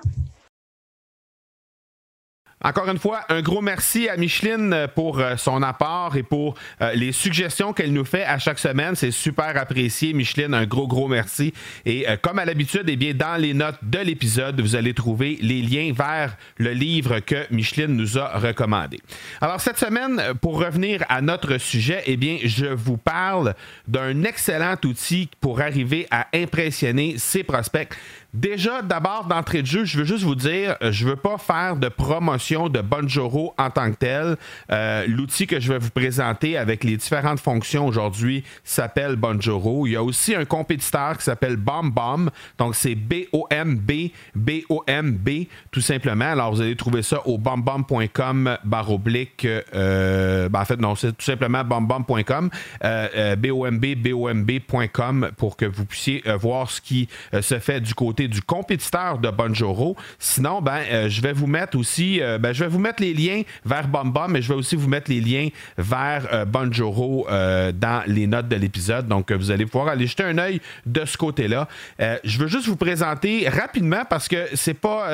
Encore 2.65 2.89
une 2.89 2.99
fois, 2.99 3.23
un 3.29 3.43
gros 3.43 3.61
merci 3.61 4.09
à 4.09 4.17
Micheline 4.17 4.87
pour 4.95 5.19
euh, 5.19 5.37
son 5.37 5.63
apport 5.65 6.17
et 6.17 6.23
pour 6.23 6.55
euh, 6.81 6.93
les 6.95 7.11
suggestions 7.11 7.73
qu'elle 7.73 7.93
nous 7.93 8.05
fait 8.05 8.23
à 8.23 8.39
chaque 8.39 8.61
semaine. 8.61 8.95
C'est 8.95 9.11
super 9.11 9.57
apprécié. 9.57 10.13
Micheline, 10.13 10.55
un 10.55 10.65
gros, 10.65 10.87
gros 10.87 11.09
merci. 11.09 11.53
Et 11.85 12.09
euh, 12.09 12.17
comme 12.23 12.39
à 12.39 12.45
l'habitude, 12.45 12.85
eh 12.87 12.95
bien, 12.95 13.15
dans 13.15 13.41
les 13.41 13.53
notes 13.53 13.81
de 13.83 13.99
l'épisode, 13.99 14.61
vous 14.61 14.77
allez 14.77 14.95
trouver 14.95 15.39
les 15.43 15.61
liens 15.61 15.93
vers 15.93 16.37
le 16.57 16.71
livre 16.71 17.19
que 17.19 17.47
Micheline 17.51 17.97
nous 17.97 18.17
a 18.17 18.39
recommandé. 18.39 19.01
Alors, 19.41 19.61
cette 19.61 19.79
semaine, 19.79 20.23
pour 20.41 20.61
revenir 20.65 21.05
à 21.09 21.21
notre 21.21 21.59
sujet, 21.59 22.05
eh 22.07 22.17
bien, 22.17 22.39
je 22.45 22.67
vous 22.67 22.97
parle 22.97 23.55
d'un 23.89 24.23
excellent 24.23 24.77
outil 24.85 25.29
pour 25.41 25.61
arriver 25.61 26.07
à 26.13 26.29
impressionner 26.33 27.15
ses 27.19 27.43
prospects. 27.43 27.93
Déjà, 28.35 28.81
d'abord, 28.81 29.27
d'entrée 29.27 29.61
de 29.61 29.67
jeu, 29.67 29.85
je 29.85 29.99
veux 29.99 30.05
juste 30.07 30.25
vous 30.25 30.35
dire, 30.35 30.77
je 30.81 31.07
veux 31.07 31.17
pas 31.17 31.37
faire 31.37 31.77
de 31.77 31.91
promotion 31.91 32.71
de 32.71 32.81
Bonjoro 32.81 33.55
en 33.59 33.69
tant 33.69 33.91
que 33.91 33.97
tel. 33.97 34.37
Euh, 34.71 35.05
L'outil 35.07 35.47
que 35.47 35.61
je 35.61 35.71
vais 35.71 35.79
vous 35.79 35.91
présenter 35.91 36.57
avec 36.57 36.83
les 36.83 36.97
différentes 36.97 37.41
fonctions 37.41 37.87
aujourd'hui 37.87 38.43
s'appelle 38.65 39.17
Bonjoro. 39.17 39.87
Il 39.87 39.93
y 39.93 39.97
a 39.97 40.03
aussi 40.03 40.35
un 40.35 40.47
compétiteur 40.47 41.19
qui 41.19 41.25
s'appelle 41.25 41.57
BombBomb. 41.57 42.31
Donc, 42.57 42.75
c'est 42.75 42.95
B-O-M-B, 42.95 43.93
B-O-M-B, 44.35 45.31
tout 45.71 45.83
simplement. 45.83 46.33
Alors, 46.33 46.55
vous 46.55 46.63
allez 46.63 46.77
trouver 46.77 47.03
ça 47.03 47.27
au 47.27 47.37
bombomb.com 47.37 48.57
barre 48.65 48.93
oblique. 48.93 49.47
Euh, 49.75 50.49
ben, 50.49 50.63
en 50.63 50.65
fait, 50.65 50.81
non, 50.81 50.95
c'est 50.95 51.13
tout 51.13 51.25
simplement 51.27 51.65
bombomb.com, 51.65 52.49
euh, 52.83 53.37
B-O-M-B, 53.37 53.95
B-O-M-B.com 53.97 55.33
pour 55.37 55.59
que 55.59 55.67
vous 55.67 55.85
puissiez 55.85 56.23
voir 56.41 56.71
ce 56.71 56.81
qui 56.81 57.11
se 57.39 57.59
fait 57.59 57.83
du 57.83 57.95
côté 57.95 58.22
du 58.29 58.43
compétiteur 58.43 59.19
de 59.19 59.31
Bonjoro. 59.31 59.97
Sinon, 60.19 60.61
ben, 60.61 60.81
euh, 60.91 61.09
je 61.09 61.21
vais 61.21 61.33
vous 61.33 61.47
mettre 61.47 61.77
aussi, 61.79 62.21
euh, 62.21 62.39
ben, 62.39 62.53
je 62.53 62.65
vais 62.65 62.71
vous 62.71 62.79
mettre 62.79 63.03
les 63.03 63.15
liens 63.15 63.43
vers 63.65 63.89
BombBomb, 63.89 64.29
mais 64.29 64.43
je 64.43 64.49
vais 64.49 64.55
aussi 64.55 64.77
vous 64.77 64.89
mettre 64.89 65.11
les 65.11 65.21
liens 65.21 65.49
vers 65.79 66.27
euh, 66.33 66.45
Bonjoro 66.45 67.27
dans 67.29 68.03
les 68.07 68.27
notes 68.27 68.49
de 68.49 68.57
l'épisode. 68.57 69.07
Donc, 69.07 69.33
vous 69.33 69.51
allez 69.51 69.67
pouvoir 69.67 69.89
aller 69.89 70.07
jeter 70.07 70.25
un 70.25 70.39
œil 70.39 70.61
de 70.87 71.05
ce 71.05 71.17
côté-là. 71.17 71.69
je 71.99 72.39
veux 72.39 72.49
juste 72.49 72.67
vous 72.67 72.77
présenter 72.77 73.49
rapidement 73.49 74.05
parce 74.09 74.29
que 74.29 74.49
c'est 74.55 74.75
pas, 74.75 75.09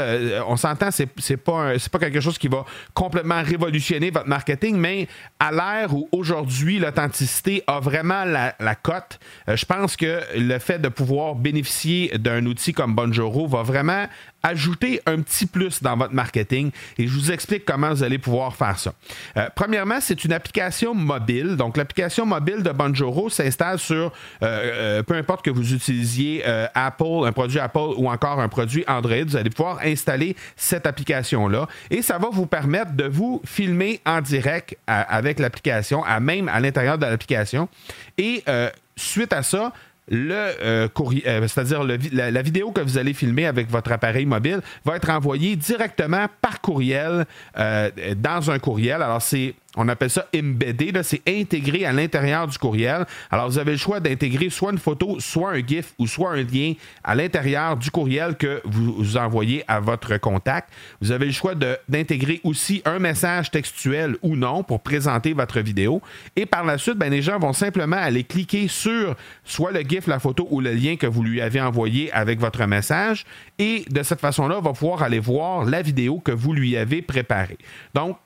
on 0.47 0.57
s'entend, 0.57 0.91
c'est, 0.91 1.09
c'est 1.19 1.37
pas, 1.37 1.79
c'est 1.79 1.91
pas 1.91 1.99
quelque 1.99 2.21
chose 2.21 2.39
qui 2.39 2.49
va 2.49 2.65
complètement 2.95 3.43
révolutionner 3.43 4.11
votre 4.11 4.29
marketing, 4.29 4.77
mais 4.77 5.09
à 5.39 5.53
l'ère 5.53 5.95
où 5.95 6.09
aujourd'hui 6.13 6.79
l'authenticité 6.79 7.63
a 7.67 7.81
vraiment 7.81 8.25
la, 8.25 8.55
la 8.61 8.75
cote, 8.75 9.19
je 9.47 9.65
pense 9.65 9.97
que 9.97 10.21
le 10.37 10.59
fait 10.59 10.79
de 10.79 10.89
pouvoir 10.89 11.35
bénéficier 11.35 12.13
d'un 12.19 12.45
outil 12.47 12.73
comme 12.73 12.95
Bonjoro 12.99 13.47
va 13.47 13.63
vraiment 13.63 14.07
ajouter 14.43 15.01
un 15.07 15.21
petit 15.21 15.47
plus 15.47 15.83
dans 15.83 15.97
votre 15.97 16.15
marketing 16.15 16.73
et 16.97 17.07
je 17.07 17.13
vous 17.13 17.31
explique 17.31 17.65
comment 17.65 17.91
vous 17.91 18.03
allez 18.03 18.19
pouvoir 18.19 18.57
faire 18.57 18.77
ça. 18.77 18.93
Euh, 19.37 19.49
premièrement, 19.55 19.99
c'est 20.01 20.25
une 20.25 20.33
application 20.33 20.95
mobile. 20.95 21.57
Donc, 21.57 21.77
l'application 21.77 22.27
mobile 22.27 22.65
de 22.65 22.71
Bonjoro 22.71 23.31
s'installe 23.31 23.79
sur, 23.79 23.95
euh, 23.97 24.11
euh, 24.43 25.03
peu 25.05 25.15
importe 25.15 25.45
que 25.45 25.51
vous 25.51 25.75
utilisiez 25.75 26.45
Apple, 26.75 27.25
un 27.25 27.33
produit 27.33 27.61
Apple 27.61 27.95
ou 27.97 28.11
encore 28.11 28.41
un 28.41 28.49
produit 28.49 28.85
Android, 28.89 29.25
vous 29.25 29.37
allez 29.37 29.51
pouvoir 29.51 29.79
installer 29.85 30.35
cette 30.57 30.87
application-là 30.87 31.69
et 31.91 32.03
ça 32.03 32.19
va 32.19 32.29
vous 32.33 32.47
permettre 32.47 32.93
de 32.93 33.05
vous 33.05 33.41
filmer 33.45 34.01
en 34.07 34.21
direct 34.21 34.77
avec 34.87 35.39
l'application, 35.39 36.05
à 36.05 36.19
même 36.19 36.49
à 36.49 36.59
l'intérieur 36.59 36.99
de 36.99 37.07
l'application. 37.07 37.69
Et 38.17 38.45
suite 38.97 39.33
à 39.33 39.43
ça, 39.43 39.73
le 40.11 40.35
euh, 40.35 40.89
euh, 41.27 41.49
c'est-à-dire 41.49 41.85
la, 41.85 42.31
la, 42.31 42.43
vidéo 42.43 42.73
que 42.73 42.81
vous 42.81 42.99
allez 42.99 43.15
filmer 43.15 43.47
avec 43.47 43.71
votre 43.71 43.93
appareil 43.93 44.27
mobile 44.27 44.61
va 44.85 44.97
être 44.97 45.11
envoyée 45.11 45.57
directement 45.57 46.27
par 46.41 46.61
courriel 46.61 47.27
euh, 47.59 47.91
dans 48.17 48.51
un 48.51 48.59
courriel. 48.59 49.03
Alors 49.03 49.23
c'est 49.23 49.55
on 49.79 49.87
appelle 49.89 50.11
ça 50.11 50.27
embeddé, 50.37 50.93
c'est 51.03 51.23
intégré 51.27 51.85
à 51.85 51.93
l'intérieur 51.93 52.49
du 52.49 52.59
courriel. 52.59 53.07
Alors, 53.31 53.49
vous 53.49 53.59
avez 53.59 53.73
le 53.73 53.79
choix 53.79 54.01
d'intégrer 54.01 54.51
soit 54.51 54.73
une 54.73 54.79
photo, 54.79 55.21
soit 55.21 55.53
un 55.53 55.65
GIF 55.65 55.95
ou 55.99 56.07
soit 56.09 56.33
un 56.33 56.43
lien 56.43 56.75
à 57.05 57.15
l'intérieur 57.15 57.77
du 57.77 57.91
courriel 57.91 58.37
que 58.37 58.61
vous, 58.65 59.17
envoyez 59.17 59.65
à 59.69 59.79
votre 59.79 60.17
contact. 60.19 60.71
Vous 61.01 61.13
avez 61.13 61.27
le 61.27 61.33
choix 61.33 61.55
d'intégrer 61.89 62.41
aussi 62.43 62.83
un 62.85 62.99
message 62.99 63.53
textuel 63.53 64.17
ou 64.23 64.35
non 64.35 64.65
pour 64.65 64.81
présenter 64.81 65.33
votre 65.33 65.61
vidéo. 65.61 66.03
Et 66.35 66.45
par 66.45 66.65
la 66.65 66.77
suite, 66.77 66.99
ben, 66.99 67.11
les 67.11 67.23
gens 67.23 67.39
vont 67.39 67.53
simplement 67.53 67.97
aller 67.97 68.25
cliquer 68.25 68.67
sur 68.67 69.15
soit 69.45 69.71
le 69.71 69.81
GIF, 69.81 70.09
la 70.09 70.19
photo 70.19 70.49
ou 70.51 70.61
le 70.61 70.73
lien 70.73 70.97
que 70.97 71.07
vous 71.07 71.23
lui 71.23 71.41
avez 71.41 71.61
envoyé 71.61 72.13
avec 72.13 72.41
votre 72.41 72.65
message. 72.67 73.25
Et 73.61 73.85
de 73.89 74.03
cette 74.03 74.21
façon-là, 74.21 74.59
va 74.61 74.73
pouvoir 74.73 75.05
aller 75.05 75.21
voir 75.21 75.65
la 75.65 75.83
vidéo 75.83 76.19
que 76.19 76.33
vous 76.33 76.53
lui 76.53 76.77
avez 76.77 77.01
préparée. 77.01 77.59
Donc, 77.95 78.17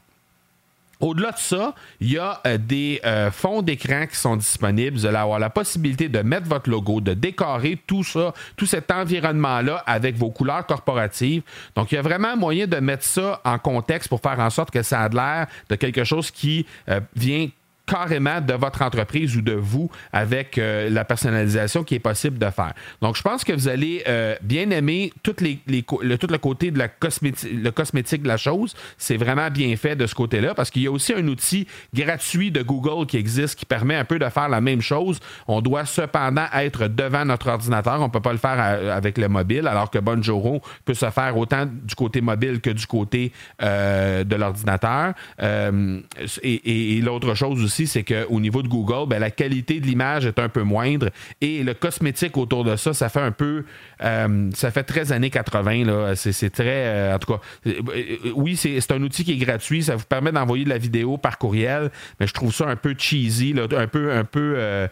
au-delà 1.03 1.33
de 1.33 1.39
ça, 1.39 1.75
il 2.01 2.13
y 2.13 2.19
a 2.19 2.41
euh, 2.47 2.57
des 2.57 3.01
euh, 3.05 3.31
fonds 3.31 3.61
d'écran 3.61 4.07
qui 4.07 4.17
sont 4.17 4.37
disponibles. 4.37 4.97
Vous 4.97 5.05
allez 5.05 5.17
avoir 5.19 5.41
la 5.41 5.51
possibilité 5.51 6.09
de 6.09 6.21
mettre 6.21 6.47
votre 6.47 6.71
logo, 6.71 7.01
de 7.01 7.13
décorer 7.13 7.79
tout 7.87 8.05
ça, 8.05 8.33
tout 8.57 8.67
cet 8.67 8.91
environnement-là 8.91 9.83
avec 9.85 10.17
vos 10.17 10.31
couleurs 10.31 10.65
corporatives. 10.65 11.43
Donc, 11.75 11.91
il 11.91 11.97
y 11.97 11.99
a 11.99 12.03
vraiment 12.03 12.37
moyen 12.37 12.69
de 12.69 12.77
mettre 12.77 13.05
ça 13.05 13.41
en 13.45 13.59
contexte 13.59 14.09
pour 14.09 14.21
faire 14.21 14.39
en 14.39 14.49
sorte 14.49 14.71
que 14.71 14.83
ça 14.83 15.01
a 15.01 15.09
l'air 15.09 15.49
de 15.69 15.75
quelque 15.75 16.05
chose 16.05 16.31
qui 16.31 16.67
euh, 16.89 17.01
vient 17.17 17.49
carrément 17.87 18.41
de 18.41 18.55
votre 18.55 18.83
entreprise 18.83 19.37
ou 19.37 19.43
de 19.43 19.53
vous 19.53 19.91
avec 20.13 20.59
euh, 20.59 20.89
la 20.89 21.05
personnalisation 21.05 21.85
qui 21.85 21.97
est 21.97 22.01
possible 22.01 22.39
de 22.39 22.51
faire. 22.51 22.75
Donc, 23.01 23.17
je 23.17 23.23
pense 23.23 23.45
que 23.45 23.53
vous 23.53 23.69
allez 23.69 24.03
euh, 24.09 24.35
bien 24.43 24.71
aimer 24.71 25.13
le, 25.25 26.17
tout 26.17 26.27
le 26.29 26.39
côté 26.39 26.71
de 26.71 26.79
la 26.79 26.89
cosmétique, 26.89 27.51
le 27.53 27.71
cosmétique 27.71 28.23
de 28.23 28.29
la 28.29 28.37
chose. 28.37 28.75
C'est 28.99 29.17
vraiment 29.17 29.51
bien 29.51 29.75
fait 29.77 29.97
de 29.97 30.07
ce 30.07 30.15
côté-là 30.15 30.55
parce 30.55 30.71
qu'il 30.71 30.83
y 30.83 30.87
a 30.87 30.91
aussi 30.91 31.13
un 31.13 31.27
outil 31.27 31.67
gratuit 31.93 32.51
de 32.51 32.63
Google 32.63 33.07
qui 33.07 33.17
existe 33.17 33.59
qui 33.59 33.67
permet 33.67 33.97
un 33.97 34.05
peu 34.05 34.19
de 34.19 34.29
faire 34.29 34.49
la 34.49 34.61
même 34.61 34.81
chose. 34.81 35.19
On 35.49 35.61
doit 35.61 35.85
cependant 35.85 36.47
être 36.55 36.89
devant 36.89 37.25
notre 37.25 37.49
ordinateur. 37.49 38.01
On 38.01 38.07
ne 38.07 38.13
peut 38.13 38.21
pas 38.21 38.33
le 38.33 38.39
faire 38.39 38.59
avec 38.93 39.19
le 39.19 39.29
mobile, 39.29 39.67
alors 39.67 39.91
que 39.91 39.99
Bonjoro 39.99 40.63
peut 40.85 40.95
se 40.95 41.11
faire 41.11 41.37
autant 41.37 41.67
du 41.67 41.95
côté 41.95 42.21
mobile 42.21 42.61
que 42.61 42.71
du 42.71 42.87
côté 42.87 43.33
euh, 43.61 44.25
de 44.25 44.37
l'ordinateur. 44.37 45.15
et 45.41 47.01
l'autre 47.03 47.35
chose 47.35 47.63
aussi, 47.63 47.72
c'est 47.73 48.05
qu'au 48.05 48.41
niveau 48.41 48.63
de 48.63 48.69
Google, 48.69 49.09
ben, 49.09 49.19
la 49.19 49.31
qualité 49.31 49.81
de 49.81 49.87
l'image 49.87 50.27
est 50.27 50.39
un 50.39 50.49
peu 50.49 50.63
moindre 50.63 51.11
et 51.41 51.63
le 51.63 51.75
cosmétique 51.75 52.37
autour 52.37 52.65
de 52.65 52.77
ça, 52.77 52.93
ça 52.93 53.09
fait 53.09 53.21
un 53.21 53.33
peu. 53.33 53.65
Euh, 54.03 54.51
ça 54.55 54.71
fait 54.71 54.83
13 54.83 55.13
années 55.13 55.31
80. 55.31 55.85
Là. 55.85 56.15
C'est, 56.17 56.51
très. 56.51 56.65
Euh, 56.67 57.15
en 57.15 57.19
tout 57.19 57.33
cas, 57.33 57.41
euh, 57.67 58.17
oui, 58.35 58.57
c'est, 58.57 58.93
un 58.93 59.03
outil 59.03 59.25
qui 59.25 59.33
est 59.33 59.37
gratuit. 59.37 59.83
Ça 59.83 59.97
vous 59.97 60.05
permet 60.05 60.33
d'envoyer 60.33 60.65
de 60.65 60.69
la 60.69 60.79
vidéo 60.79 61.17
par 61.17 61.39
courriel, 61.39 61.91
mais 62.21 62.27
je 62.27 62.35
trouve 62.35 62.55
ça 62.55 62.67
un 62.67 62.77
peu 62.77 62.95
cheesy, 62.97 63.55
un 63.59 63.87
peu, 63.87 64.13
un 64.13 64.25
peu 64.25 64.89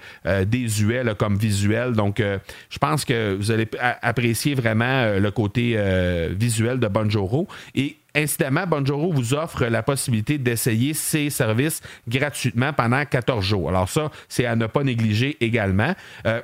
désuet 0.47 1.03
comme 1.19 1.37
visuel. 1.37 1.93
Donc, 1.93 2.21
je 2.21 2.79
pense 2.79 3.05
que 3.05 3.35
vous 3.35 3.51
allez 3.51 3.69
apprécier 4.03 4.55
vraiment 4.55 5.19
le 5.19 5.31
côté 5.31 5.77
visuel 6.31 6.79
de 6.79 6.89
Bonjoro. 6.89 7.49
Et 7.75 7.97
Incidemment, 8.15 8.67
Bonjoro 8.67 9.13
vous 9.13 9.35
offre 9.35 9.67
la 9.67 9.83
possibilité 9.83 10.39
d'essayer 10.39 10.95
ces 10.95 11.31
services 11.31 11.81
gratuitement 12.09 12.73
pendant 12.73 13.05
14 13.05 13.45
jours. 13.45 13.69
Alors 13.69 13.89
ça, 13.89 14.11
c'est 14.29 14.47
à 14.47 14.57
ne 14.57 14.67
pas 14.67 14.83
négliger 14.83 15.37
également. 15.41 15.95
Euh, 16.27 16.41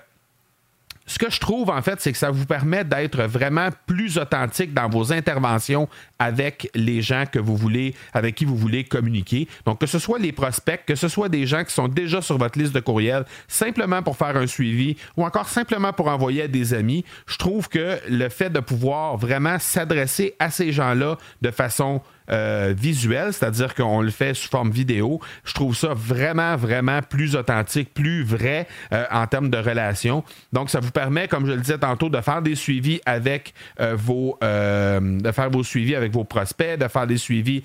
ce 1.06 1.18
que 1.18 1.30
je 1.30 1.38
trouve, 1.38 1.70
en 1.70 1.80
fait, 1.82 2.00
c'est 2.00 2.10
que 2.10 2.18
ça 2.18 2.30
vous 2.30 2.46
permet 2.46 2.84
d'être 2.84 3.22
vraiment 3.22 3.68
plus 3.86 4.18
authentique 4.18 4.74
dans 4.74 4.88
vos 4.88 5.12
interventions 5.12 5.88
avec 6.18 6.68
les 6.74 7.00
gens 7.00 7.24
que 7.30 7.38
vous 7.38 7.56
voulez, 7.56 7.94
avec 8.12 8.34
qui 8.34 8.44
vous 8.44 8.56
voulez 8.56 8.82
communiquer. 8.82 9.46
Donc, 9.64 9.80
que 9.80 9.86
ce 9.86 10.00
soit 10.00 10.18
les 10.18 10.32
prospects, 10.32 10.80
que 10.84 10.96
ce 10.96 11.06
soit 11.06 11.28
des 11.28 11.46
gens 11.46 11.62
qui 11.62 11.72
sont 11.72 11.86
déjà 11.86 12.20
sur 12.20 12.38
votre 12.38 12.58
liste 12.58 12.74
de 12.74 12.80
courriels, 12.80 13.24
simplement 13.46 14.02
pour 14.02 14.16
faire 14.16 14.36
un 14.36 14.48
suivi 14.48 14.96
ou 15.16 15.24
encore 15.24 15.48
simplement 15.48 15.92
pour 15.92 16.08
envoyer 16.08 16.42
à 16.42 16.48
des 16.48 16.74
amis, 16.74 17.04
je 17.26 17.36
trouve 17.38 17.68
que 17.68 17.98
le 18.08 18.28
fait 18.28 18.50
de 18.50 18.60
pouvoir 18.60 19.16
vraiment 19.16 19.58
s'adresser 19.60 20.34
à 20.40 20.50
ces 20.50 20.72
gens-là 20.72 21.18
de 21.40 21.50
façon 21.52 22.00
visuel, 22.28 23.32
c'est-à-dire 23.32 23.74
qu'on 23.74 24.00
le 24.00 24.10
fait 24.10 24.34
sous 24.34 24.48
forme 24.48 24.70
vidéo. 24.70 25.20
Je 25.44 25.54
trouve 25.54 25.76
ça 25.76 25.94
vraiment, 25.94 26.56
vraiment 26.56 27.00
plus 27.02 27.36
authentique, 27.36 27.92
plus 27.94 28.24
vrai 28.24 28.66
en 29.10 29.26
termes 29.26 29.50
de 29.50 29.58
relation. 29.58 30.24
Donc, 30.52 30.70
ça 30.70 30.80
vous 30.80 30.90
permet, 30.90 31.28
comme 31.28 31.46
je 31.46 31.52
le 31.52 31.60
disais 31.60 31.78
tantôt, 31.78 32.08
de 32.08 32.20
faire 32.20 32.42
des 32.42 32.54
suivis 32.54 33.00
avec 33.06 33.54
faire 33.78 33.96
vos 33.96 35.62
suivis 35.62 35.94
avec 35.94 36.12
vos 36.12 36.24
prospects, 36.24 36.78
de 36.78 36.88
faire 36.88 37.06
des 37.06 37.18
suivis 37.18 37.62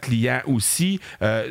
clients 0.00 0.42
aussi. 0.46 1.00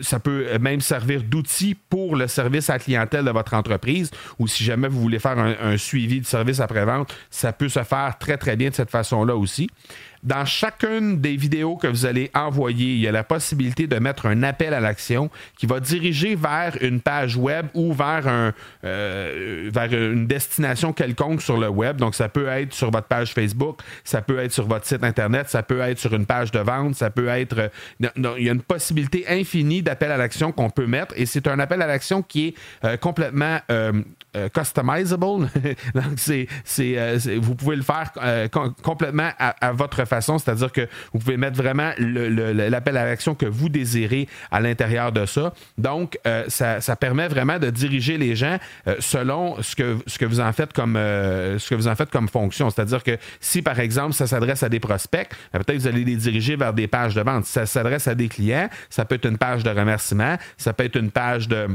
ça 0.02 0.20
peut 0.20 0.58
même 0.60 0.82
servir 0.82 1.24
d'outil 1.24 1.76
pour 1.76 2.16
le 2.16 2.28
service 2.28 2.70
à 2.70 2.80
clientèle 2.80 3.26
de 3.26 3.32
votre 3.32 3.54
entreprise 3.54 4.12
ou 4.40 4.48
si 4.48 4.64
jamais 4.64 4.88
vous 4.88 5.02
voulez 5.02 5.20
faire 5.20 5.38
un 5.38 5.78
suivi 5.78 6.22
de 6.22 6.26
service 6.26 6.60
après-vente, 6.60 7.14
ça 7.30 7.54
peut 7.54 7.70
se 7.70 7.84
faire 7.84 8.18
très, 8.20 8.38
très 8.38 8.56
bien 8.56 8.70
de 8.70 8.76
cette 8.76 8.92
façon-là 8.92 9.36
aussi. 9.36 9.70
Dans 10.24 10.46
chacune 10.46 11.20
des 11.20 11.36
vidéos 11.36 11.76
que 11.76 11.88
vous 11.88 12.06
allez 12.06 12.32
envoyer, 12.34 12.94
il 12.94 13.00
y 13.00 13.08
a 13.10 13.12
la 13.12 13.26
possibilité 13.26 13.88
de 13.88 14.00
mettre 14.00 14.26
un 14.26 14.42
appel 14.44 14.74
à 14.74 14.80
l'action 14.80 15.30
qui 15.58 15.66
va 15.66 15.82
diriger 15.82 16.36
vers 16.36 16.78
une 16.80 17.02
page 17.02 17.36
web 17.36 17.66
ou 17.74 17.94
euh, 18.00 19.70
vers 19.70 19.94
une 19.94 20.26
destination 20.26 20.94
quelconque 20.94 21.42
sur 21.42 21.58
le 21.58 21.68
web. 21.68 21.98
Donc, 21.98 22.16
ça 22.16 22.30
peut 22.30 22.48
être 22.48 22.74
sur 22.74 22.90
votre 22.90 23.08
page 23.08 23.34
Facebook, 23.34 23.80
ça 24.06 24.22
peut 24.22 24.40
être 24.40 24.54
sur 24.54 24.66
votre 24.66 24.86
site 24.86 25.04
Internet, 25.04 25.50
ça 25.50 25.62
peut 25.62 25.82
être 25.82 26.00
sur 26.00 26.14
une 26.14 26.26
page 26.26 26.52
de 26.52 26.60
vente, 26.60 26.96
ça 26.96 27.10
peut 27.10 27.28
être... 27.28 27.60
Euh, 27.60 28.10
il 28.38 28.46
y 28.46 28.50
a 28.50 28.54
une 28.54 28.62
possibilité 28.62 29.26
infinie 29.28 29.82
d'appel 29.82 30.12
à 30.12 30.18
l'action 30.18 30.54
qu'on 30.54 30.70
peut 30.70 30.88
mettre 30.88 31.14
et 31.18 31.26
c'est 31.26 31.48
un 31.48 31.60
appel 31.60 31.82
à 31.82 31.88
l'action 31.88 32.22
qui 32.22 32.48
est 32.48 32.56
euh, 32.86 32.96
complètement 32.96 33.60
customizable. 34.54 35.50
Donc, 35.96 36.18
c'est, 36.18 36.48
vous 37.38 37.56
pouvez 37.56 37.76
le 37.76 37.82
faire 37.82 38.12
complètement 38.82 39.30
à, 39.40 39.72
votre 39.72 40.04
c'est-à-dire 40.40 40.72
que 40.72 40.88
vous 41.12 41.20
pouvez 41.20 41.38
mettre 41.38 41.58
vraiment 41.58 41.92
l'appel 41.98 42.98
à 42.98 43.06
l'action 43.06 43.36
que 43.36 43.46
vous 43.46 43.70
désirez 43.70 44.28
à 44.52 44.60
l'intérieur 44.60 45.12
de 45.12 45.26
ça. 45.26 45.54
Donc, 45.78 46.18
euh, 46.28 46.46
ça, 46.48 46.96
permet 46.96 47.28
vraiment 47.28 47.60
de 47.60 47.70
diriger 47.70 48.18
les 48.18 48.36
gens 48.36 48.58
euh, 48.88 48.96
selon 49.00 49.62
ce 49.62 49.76
que, 49.76 49.98
ce 50.08 50.18
que 50.18 50.26
vous 50.26 50.40
en 50.40 50.54
faites 50.54 50.74
comme 50.74 50.96
euh, 50.96 51.58
ce 51.60 51.70
que 51.70 51.76
vous 51.76 51.88
en 51.88 51.96
faites 51.96 52.12
comme 52.12 52.30
fonction. 52.30 52.70
C'est-à-dire 52.70 53.04
que 53.04 53.18
si, 53.40 53.62
par 53.62 53.80
exemple, 53.80 54.14
ça 54.14 54.28
s'adresse 54.28 54.64
à 54.64 54.70
des 54.70 54.80
prospects, 54.80 55.30
ben, 55.52 55.60
peut-être 55.60 55.82
vous 55.82 55.88
allez 55.88 56.04
les 56.04 56.16
diriger 56.16 56.56
vers 56.56 56.74
des 56.74 56.88
pages 56.88 57.16
de 57.16 57.22
vente. 57.22 57.46
Si 57.46 57.54
ça 57.54 57.66
s'adresse 57.66 58.08
à 58.08 58.16
des 58.16 58.30
clients, 58.30 58.70
ça 58.90 59.06
peut 59.06 59.16
être 59.16 59.28
une 59.28 59.38
page 59.38 59.64
de 59.64 59.70
remerciement, 59.70 60.38
ça 60.58 60.74
peut 60.74 60.86
être 60.86 60.98
une 60.98 61.12
page 61.12 61.48
de 61.48 61.68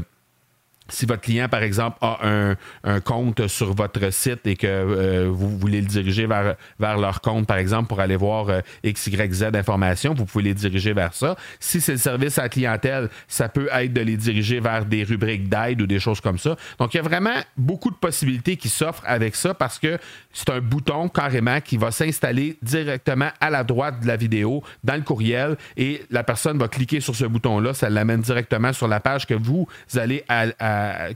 si 0.89 1.05
votre 1.05 1.21
client, 1.21 1.47
par 1.47 1.63
exemple, 1.63 1.97
a 2.01 2.19
un, 2.23 2.99
compte 3.01 3.47
sur 3.47 3.73
votre 3.73 4.11
site 4.11 4.45
et 4.45 4.55
que 4.55 4.67
euh, 4.67 5.29
vous 5.31 5.57
voulez 5.57 5.81
le 5.81 5.87
diriger 5.87 6.25
vers, 6.25 6.55
vers 6.79 6.97
leur 6.97 7.21
compte, 7.21 7.47
par 7.47 7.57
exemple, 7.57 7.87
pour 7.87 7.99
aller 7.99 8.15
voir 8.15 8.49
euh, 8.49 8.61
XYZ 8.85 9.43
informations, 9.53 10.13
vous 10.13 10.25
pouvez 10.25 10.45
les 10.45 10.53
diriger 10.53 10.93
vers 10.93 11.13
ça. 11.13 11.35
Si 11.59 11.81
c'est 11.81 11.93
le 11.93 11.97
service 11.97 12.37
à 12.37 12.43
la 12.43 12.49
clientèle, 12.49 13.09
ça 13.27 13.49
peut 13.49 13.69
être 13.71 13.93
de 13.93 14.01
les 14.01 14.17
diriger 14.17 14.59
vers 14.59 14.85
des 14.85 15.03
rubriques 15.03 15.49
d'aide 15.49 15.81
ou 15.81 15.87
des 15.87 15.99
choses 15.99 16.21
comme 16.21 16.37
ça. 16.37 16.55
Donc, 16.77 16.93
il 16.93 16.97
y 16.97 16.99
a 16.99 17.03
vraiment 17.03 17.35
beaucoup 17.57 17.91
de 17.91 17.95
possibilités 17.95 18.57
qui 18.57 18.69
s'offrent 18.69 19.03
avec 19.05 19.35
ça 19.35 19.53
parce 19.53 19.79
que 19.79 19.97
c'est 20.33 20.49
un 20.49 20.61
bouton 20.61 21.09
carrément 21.09 21.61
qui 21.61 21.77
va 21.77 21.91
s'installer 21.91 22.57
directement 22.61 23.29
à 23.39 23.49
la 23.49 23.63
droite 23.63 24.01
de 24.01 24.07
la 24.07 24.15
vidéo 24.15 24.63
dans 24.83 24.95
le 24.95 25.01
courriel 25.01 25.57
et 25.77 26.03
la 26.11 26.23
personne 26.23 26.57
va 26.57 26.67
cliquer 26.67 26.99
sur 26.99 27.15
ce 27.15 27.25
bouton-là, 27.25 27.73
ça 27.73 27.89
l'amène 27.89 28.21
directement 28.21 28.73
sur 28.73 28.87
la 28.87 28.99
page 28.99 29.25
que 29.25 29.33
vous 29.33 29.67
allez 29.95 30.23
à 30.27 30.45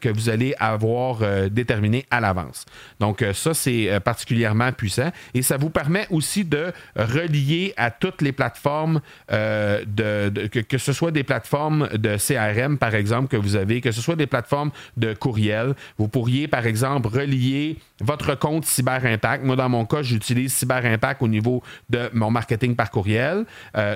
que 0.01 0.09
vous 0.09 0.29
allez 0.29 0.55
avoir 0.59 1.19
euh, 1.21 1.49
déterminé 1.49 2.05
à 2.11 2.19
l'avance. 2.19 2.65
Donc 2.99 3.21
euh, 3.21 3.33
ça, 3.33 3.53
c'est 3.53 3.91
euh, 3.91 3.99
particulièrement 3.99 4.71
puissant 4.71 5.11
et 5.33 5.41
ça 5.41 5.57
vous 5.57 5.69
permet 5.69 6.07
aussi 6.09 6.45
de 6.45 6.71
relier 6.95 7.73
à 7.77 7.91
toutes 7.91 8.21
les 8.21 8.31
plateformes, 8.31 9.01
de, 9.29 10.47
que, 10.47 10.77
ce 10.77 10.93
soit 10.93 11.11
des 11.11 11.23
plateformes 11.23 11.89
de 11.93 12.17
CRM, 12.17 12.77
par 12.77 12.95
exemple, 12.95 13.27
que 13.27 13.37
vous 13.37 13.55
avez, 13.55 13.81
que 13.81 13.91
ce 13.91 14.01
soit 14.01 14.15
des 14.15 14.27
plateformes 14.27 14.71
de 14.97 15.13
courriel. 15.13 15.73
Vous 15.97 16.07
pourriez, 16.07 16.47
par 16.47 16.65
exemple, 16.65 17.07
relier 17.07 17.77
votre 17.99 18.35
compte 18.35 18.65
Cyber 18.65 19.05
Impact. 19.05 19.43
Moi, 19.43 19.55
dans 19.55 19.69
mon 19.69 19.85
cas, 19.85 20.01
j'utilise 20.01 20.53
Cyber 20.53 20.85
Impact 20.85 21.21
au 21.21 21.27
niveau 21.27 21.63
de 21.89 22.09
mon 22.13 22.31
marketing 22.31 22.75
par 22.75 22.91
courriel. 22.91 23.45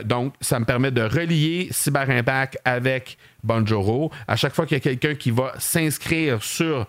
donc, 0.05 0.33
ça 0.41 0.59
me 0.59 0.65
permet 0.65 0.91
de 0.91 1.01
relier 1.01 1.67
Cyber 1.71 2.10
Impact 2.10 2.60
avec 2.65 3.17
Bonjour. 3.47 4.12
À 4.27 4.36
chaque 4.36 4.53
fois 4.53 4.65
qu'il 4.65 4.75
y 4.75 4.81
a 4.81 4.81
quelqu'un 4.81 5.15
qui 5.15 5.31
va 5.31 5.53
s'inscrire 5.57 6.43
sur 6.43 6.86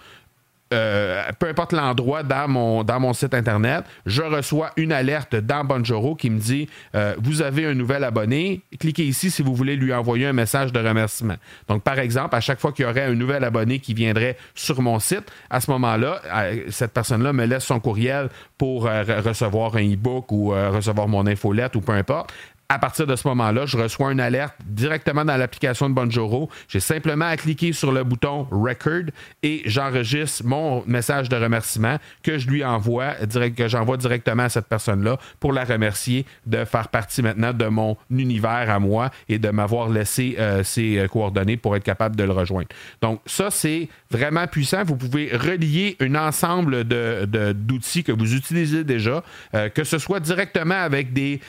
euh, 0.75 1.23
peu 1.39 1.49
importe 1.49 1.73
l'endroit 1.73 2.23
dans 2.23 2.49
mon, 2.49 3.13
site 3.15 3.33
internet, 3.33 3.85
je 4.05 4.23
reçois 4.23 4.73
une 4.77 4.93
alerte 4.93 5.37
dans 5.37 5.65
Bonjoro 5.65 6.15
qui 6.15 6.29
me 6.29 6.39
dit 6.39 6.69
euh, 6.95 7.15
Vous 7.23 7.43
avez 7.43 7.65
un 7.67 7.75
nouvel 7.75 8.03
abonné, 8.03 8.61
cliquez 8.79 9.05
ici 9.05 9.31
si 9.31 9.41
vous 9.41 9.55
voulez 9.55 9.77
lui 9.77 9.95
envoyer 9.95 10.27
un 10.27 10.33
message 10.33 10.73
de 10.73 10.81
remerciement. 10.81 11.37
Donc, 11.69 11.85
par 11.85 11.99
exemple, 12.01 12.35
à 12.35 12.41
chaque 12.41 12.61
fois 12.61 12.73
qu'il 12.73 12.85
y 12.85 12.89
aurait 12.89 13.05
un 13.05 13.15
nouvel 13.15 13.45
abonné 13.45 13.79
qui 13.79 13.95
viendrait 13.95 14.37
sur 14.55 14.83
mon 14.83 14.99
site, 14.99 15.31
à 15.49 15.61
ce 15.61 15.71
moment-là, 15.71 16.21
euh, 16.27 16.65
cette 16.71 16.93
personne-là 16.93 17.33
me 17.33 17.47
laisse 17.47 17.65
son 17.65 17.81
courriel 17.81 18.29
pour 18.59 18.83
recevoir 18.83 19.77
un 19.77 19.93
e-book 19.95 20.33
ou 20.33 20.49
recevoir 20.49 21.07
mon 21.07 21.27
infolette 21.27 21.77
ou 21.77 21.81
peu 21.81 21.93
importe 21.93 22.33
à 22.71 22.79
partir 22.79 23.07
de 23.07 23.17
ce 23.17 23.27
moment-là, 23.29 23.65
je 23.65 23.79
reçois 23.79 24.13
une 24.13 24.21
alerte 24.21 24.55
directement 24.67 25.25
dans 25.25 25.39
l'application 25.39 25.89
de 25.89 25.95
Bonjoro. 25.95 26.51
J'ai 26.69 26.81
simplement 26.81 27.25
à 27.25 27.39
cliquer 27.39 27.73
sur 27.73 27.93
le 27.93 28.05
bouton 28.05 28.47
Record 28.51 29.05
et 29.43 29.63
j'enregistre 29.65 30.45
mon 30.45 30.85
message 30.87 31.31
de 31.31 31.37
remerciement 31.37 31.97
que 32.23 32.37
je 32.37 32.47
lui 32.47 32.63
envoie, 32.63 33.15
que 33.57 33.69
j'envoie 33.69 33.97
directement 33.97 34.43
à 34.43 34.49
cette 34.51 34.67
personne-là 34.67 35.17
pour 35.41 35.55
la 35.55 35.65
remercier 35.65 36.27
de 36.45 36.67
faire 36.67 36.89
partie 36.89 37.23
maintenant 37.23 37.55
de 37.55 37.65
mon 37.65 37.97
univers 38.11 38.69
à 38.69 38.79
moi 38.79 39.11
et 39.31 39.39
de 39.39 39.49
m'avoir 39.49 39.89
laissé 39.89 40.37
euh, 40.39 40.63
ses 40.63 40.99
euh, 40.99 41.09
coordonnées 41.09 41.57
pour 41.57 41.75
être 41.75 41.85
capable 41.85 42.17
de 42.17 42.25
le 42.25 42.33
rejoindre. 42.33 42.69
Donc 43.01 43.23
ça, 43.25 43.51
c'est 43.51 43.89
vraiment 44.11 44.47
puissant. 44.47 44.85
Vous 44.85 44.97
pouvez 44.97 45.35
relier 45.35 45.97
un 46.01 46.15
ensemble 46.17 46.85
d'outils 46.85 48.03
de, 48.03 48.07
que 48.09 48.13
vous 48.13 48.35
utilisez 48.35 48.85
déjà, 48.85 49.25
euh, 49.55 49.71
que 49.71 49.85
ce 49.85 49.97
soit 49.97 50.21
directement 50.21 50.75
avec 50.79 51.15
des 51.15 51.41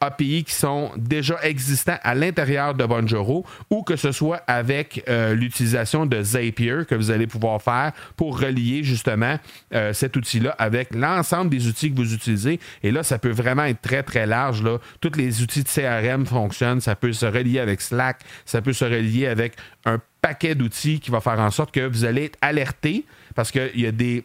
API 0.00 0.44
qui 0.44 0.54
sont 0.54 0.67
déjà 0.96 1.36
existants 1.42 1.98
à 2.02 2.14
l'intérieur 2.14 2.74
de 2.74 2.84
Bonjoro 2.84 3.44
ou 3.70 3.82
que 3.82 3.96
ce 3.96 4.12
soit 4.12 4.42
avec 4.46 5.04
euh, 5.08 5.34
l'utilisation 5.34 6.06
de 6.06 6.22
Zapier 6.22 6.84
que 6.88 6.94
vous 6.94 7.10
allez 7.10 7.26
pouvoir 7.26 7.62
faire 7.62 7.92
pour 8.16 8.40
relier 8.40 8.82
justement 8.82 9.38
euh, 9.74 9.92
cet 9.92 10.16
outil-là 10.16 10.54
avec 10.58 10.94
l'ensemble 10.94 11.50
des 11.50 11.66
outils 11.66 11.90
que 11.92 11.96
vous 11.96 12.14
utilisez. 12.14 12.60
Et 12.82 12.90
là, 12.90 13.02
ça 13.02 13.18
peut 13.18 13.30
vraiment 13.30 13.64
être 13.64 13.80
très, 13.80 14.02
très 14.02 14.26
large. 14.26 14.62
Là. 14.62 14.78
Tous 15.00 15.12
les 15.16 15.42
outils 15.42 15.62
de 15.62 15.68
CRM 15.68 16.26
fonctionnent. 16.26 16.80
Ça 16.80 16.96
peut 16.96 17.12
se 17.12 17.26
relier 17.26 17.60
avec 17.60 17.80
Slack. 17.80 18.20
Ça 18.44 18.62
peut 18.62 18.72
se 18.72 18.84
relier 18.84 19.26
avec 19.26 19.54
un 19.84 20.00
paquet 20.20 20.54
d'outils 20.54 21.00
qui 21.00 21.10
va 21.10 21.20
faire 21.20 21.38
en 21.38 21.50
sorte 21.50 21.72
que 21.72 21.86
vous 21.86 22.04
allez 22.04 22.24
être 22.24 22.38
alerté 22.40 23.04
parce 23.34 23.50
qu'il 23.50 23.80
y 23.80 23.86
a 23.86 23.92
des 23.92 24.24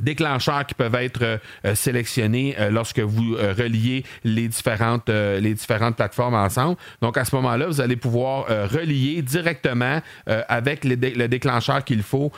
déclencheurs 0.00 0.66
qui 0.66 0.74
peuvent 0.74 0.94
être 0.94 1.22
euh, 1.22 1.38
euh, 1.64 1.74
sélectionnés 1.74 2.54
euh, 2.58 2.70
lorsque 2.70 3.00
vous 3.00 3.34
reliez 3.34 4.04
les 4.24 4.48
différentes, 4.48 5.08
les 5.08 5.54
différentes 5.54 5.96
plateformes 5.96 6.34
ensemble. 6.34 6.76
Donc 7.00 7.16
à 7.16 7.24
ce 7.24 7.34
moment-là, 7.36 7.66
vous 7.66 7.80
allez 7.80 7.96
pouvoir 7.96 8.46
relier 8.46 9.22
directement 9.22 10.00
avec 10.26 10.84
le 10.84 11.26
déclencheur 11.26 11.84
qu'il 11.84 12.02
faut 12.02 12.30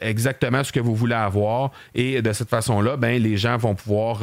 exactement 0.00 0.64
ce 0.64 0.72
que 0.72 0.80
vous 0.80 0.94
voulez 0.94 1.14
avoir. 1.14 1.70
Et 1.94 2.22
de 2.22 2.32
cette 2.32 2.48
façon-là, 2.48 2.96
ben, 2.96 3.20
les 3.22 3.36
gens 3.36 3.56
vont 3.56 3.74
pouvoir, 3.74 4.22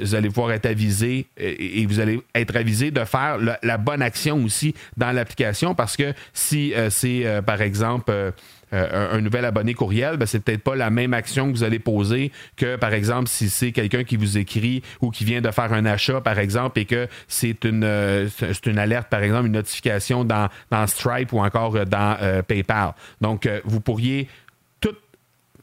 vous 0.00 0.14
allez 0.14 0.28
pouvoir 0.28 0.52
être 0.52 0.66
avisés 0.66 1.26
et, 1.36 1.86
vous 1.86 2.00
allez 2.00 2.20
être 2.34 2.56
avisé 2.56 2.90
de 2.90 3.04
faire 3.04 3.38
la 3.62 3.78
bonne 3.78 4.02
action 4.02 4.42
aussi 4.44 4.74
dans 4.96 5.12
l'application 5.12 5.74
parce 5.74 5.96
que 5.96 6.12
si 6.32 6.72
c'est 6.90 7.42
par 7.44 7.60
exemple 7.60 8.32
euh, 8.72 9.16
un, 9.16 9.20
nouvel 9.20 9.44
abonné 9.44 9.74
courriel, 9.74 10.16
ben, 10.16 10.26
c'est 10.26 10.40
peut-être 10.40 10.62
pas 10.62 10.76
la 10.76 10.90
même 10.90 11.14
action 11.14 11.50
que 11.50 11.56
vous 11.56 11.64
allez 11.64 11.78
poser 11.78 12.32
que, 12.56 12.76
par 12.76 12.92
exemple, 12.92 13.28
si 13.28 13.50
c'est 13.50 13.72
quelqu'un 13.72 14.04
qui 14.04 14.16
vous 14.16 14.38
écrit 14.38 14.82
ou 15.00 15.10
qui 15.10 15.24
vient 15.24 15.40
de 15.40 15.50
faire 15.50 15.72
un 15.72 15.84
achat, 15.86 16.20
par 16.20 16.38
exemple, 16.38 16.78
et 16.78 16.84
que 16.84 17.08
c'est 17.28 17.64
une, 17.64 17.84
euh, 17.84 18.28
c'est 18.28 18.66
une 18.66 18.78
alerte, 18.78 19.08
par 19.08 19.22
exemple, 19.22 19.46
une 19.46 19.52
notification 19.52 20.24
dans, 20.24 20.48
dans 20.70 20.86
Stripe 20.86 21.32
ou 21.32 21.40
encore 21.40 21.76
euh, 21.76 21.84
dans 21.84 22.16
PayPal. 22.46 22.94
Donc, 23.20 23.48
vous 23.64 23.80
pourriez 23.80 24.28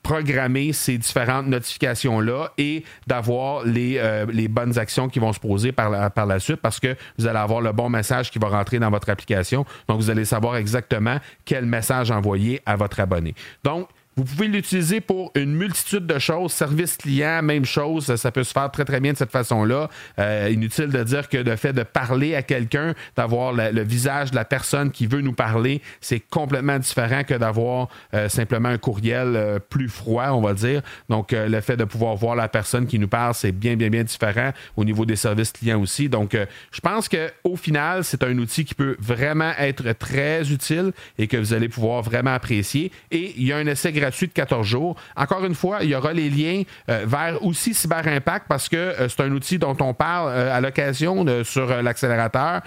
programmer 0.07 0.71
ces 0.71 0.97
différentes 0.97 1.47
notifications-là 1.47 2.53
et 2.57 2.85
d'avoir 3.07 3.65
les, 3.65 3.97
euh, 3.97 4.25
les, 4.31 4.47
bonnes 4.47 4.79
actions 4.79 5.09
qui 5.09 5.19
vont 5.19 5.33
se 5.33 5.39
poser 5.39 5.73
par 5.73 5.89
la, 5.89 6.09
par 6.09 6.25
la 6.25 6.39
suite 6.39 6.61
parce 6.61 6.79
que 6.79 6.95
vous 7.17 7.27
allez 7.27 7.39
avoir 7.39 7.59
le 7.59 7.73
bon 7.73 7.89
message 7.89 8.31
qui 8.31 8.39
va 8.39 8.47
rentrer 8.47 8.79
dans 8.79 8.89
votre 8.89 9.09
application. 9.09 9.65
Donc, 9.89 9.99
vous 9.99 10.09
allez 10.09 10.23
savoir 10.23 10.55
exactement 10.55 11.17
quel 11.43 11.65
message 11.65 12.09
envoyer 12.09 12.61
à 12.65 12.77
votre 12.77 13.01
abonné. 13.01 13.35
Donc, 13.65 13.89
Vous 14.17 14.23
pouvez 14.23 14.47
l'utiliser 14.47 14.99
pour 14.99 15.31
une 15.35 15.53
multitude 15.53 16.07
de 16.07 16.17
choses. 16.17 16.51
Service 16.51 16.97
client, 16.97 17.43
même 17.43 17.65
chose. 17.65 18.15
Ça 18.15 18.31
peut 18.31 18.43
se 18.43 18.51
faire 18.51 18.71
très, 18.71 18.83
très 18.83 18.99
bien 18.99 19.13
de 19.13 19.17
cette 19.17 19.29
façon-là. 19.29 19.91
Euh, 20.17 20.49
inutile 20.51 20.87
de 20.87 21.03
dire 21.03 21.29
que 21.29 21.37
le 21.37 21.55
fait 21.55 21.71
de 21.71 21.83
parler 21.83 22.33
à 22.33 22.41
quelqu'un, 22.41 22.95
d'avoir 23.15 23.53
le, 23.53 23.83
visage 23.83 24.31
de 24.31 24.35
la 24.35 24.43
personne 24.43 24.89
qui 24.89 25.05
veut 25.05 25.21
nous 25.21 25.33
parler, 25.33 25.83
c'est 26.01 26.19
complètement 26.19 26.79
différent 26.79 27.23
que 27.23 27.35
d'avoir 27.35 27.89
euh, 28.15 28.27
simplement 28.27 28.69
un 28.69 28.79
courriel 28.79 29.35
euh, 29.35 29.59
plus 29.59 29.87
froid, 29.87 30.29
on 30.31 30.41
va 30.41 30.55
dire. 30.55 30.81
Donc, 31.09 31.31
le 31.31 31.61
fait 31.61 31.77
de 31.77 31.83
pouvoir 31.83 32.15
voir 32.15 32.35
la 32.35 32.47
personne 32.47 32.87
qui 32.87 32.97
nous 32.97 33.07
parle, 33.07 33.35
c'est 33.35 33.51
bien, 33.51 33.75
bien, 33.75 33.91
bien 33.91 34.03
différent 34.03 34.51
au 34.77 34.83
niveau 34.83 35.05
des 35.05 35.15
services 35.15 35.51
clients 35.51 35.79
aussi. 35.79 36.09
Donc, 36.09 36.35
je 36.71 36.81
pense 36.81 37.07
qu'au 37.07 37.55
final, 37.55 38.03
c'est 38.03 38.23
un 38.23 38.35
outil 38.39 38.65
qui 38.65 38.73
peut 38.73 38.97
vraiment 38.99 39.51
être 39.59 39.91
très 39.91 40.51
utile 40.51 40.91
et 41.19 41.27
que 41.27 41.37
vous 41.37 41.53
allez 41.53 41.69
pouvoir 41.69 42.01
vraiment 42.01 42.33
apprécier. 42.33 42.91
Et 43.11 43.35
il 43.37 43.45
y 43.45 43.53
a 43.53 43.57
un 43.57 43.67
essai 43.67 43.91
gratuit 43.91 44.06
de 44.09 44.33
14 44.33 44.65
jours. 44.65 44.95
Encore 45.15 45.45
une 45.45 45.55
fois, 45.55 45.79
il 45.81 45.89
y 45.89 45.95
aura 45.95 46.13
les 46.13 46.29
liens 46.29 46.63
vers 46.87 47.43
aussi 47.43 47.73
Cyber 47.73 48.07
Impact 48.07 48.45
parce 48.47 48.69
que 48.69 48.93
c'est 49.07 49.21
un 49.21 49.31
outil 49.31 49.57
dont 49.57 49.75
on 49.79 49.93
parle 49.93 50.33
à 50.33 50.59
l'occasion 50.61 51.25
sur 51.43 51.81
l'accélérateur, 51.81 52.61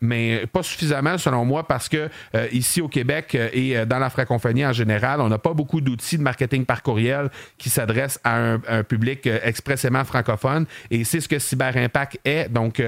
mais 0.00 0.46
pas 0.52 0.62
suffisamment 0.62 1.18
selon 1.18 1.44
moi 1.44 1.66
parce 1.66 1.88
que 1.88 2.08
ici 2.52 2.80
au 2.80 2.88
Québec 2.88 3.36
et 3.52 3.84
dans 3.86 3.98
la 3.98 4.10
francophonie 4.10 4.66
en 4.66 4.72
général, 4.72 5.20
on 5.20 5.28
n'a 5.28 5.38
pas 5.38 5.54
beaucoup 5.54 5.80
d'outils 5.80 6.18
de 6.18 6.22
marketing 6.22 6.64
par 6.64 6.82
courriel 6.82 7.30
qui 7.58 7.70
s'adressent 7.70 8.20
à 8.24 8.36
un, 8.36 8.82
public 8.88 9.26
expressément 9.26 10.04
francophone 10.04 10.66
et 10.90 11.04
c'est 11.04 11.20
ce 11.20 11.28
que 11.28 11.38
Cyber 11.38 11.76
Impact 11.76 12.20
est, 12.24 12.48
donc 12.48 12.82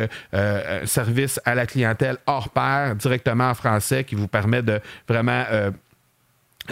service 0.84 1.40
à 1.44 1.54
la 1.54 1.66
clientèle 1.66 2.18
hors 2.26 2.48
pair 2.50 2.96
directement 2.96 3.50
en 3.50 3.54
français 3.54 4.04
qui 4.04 4.14
vous 4.14 4.28
permet 4.28 4.62
de 4.62 4.80
vraiment 5.08 5.44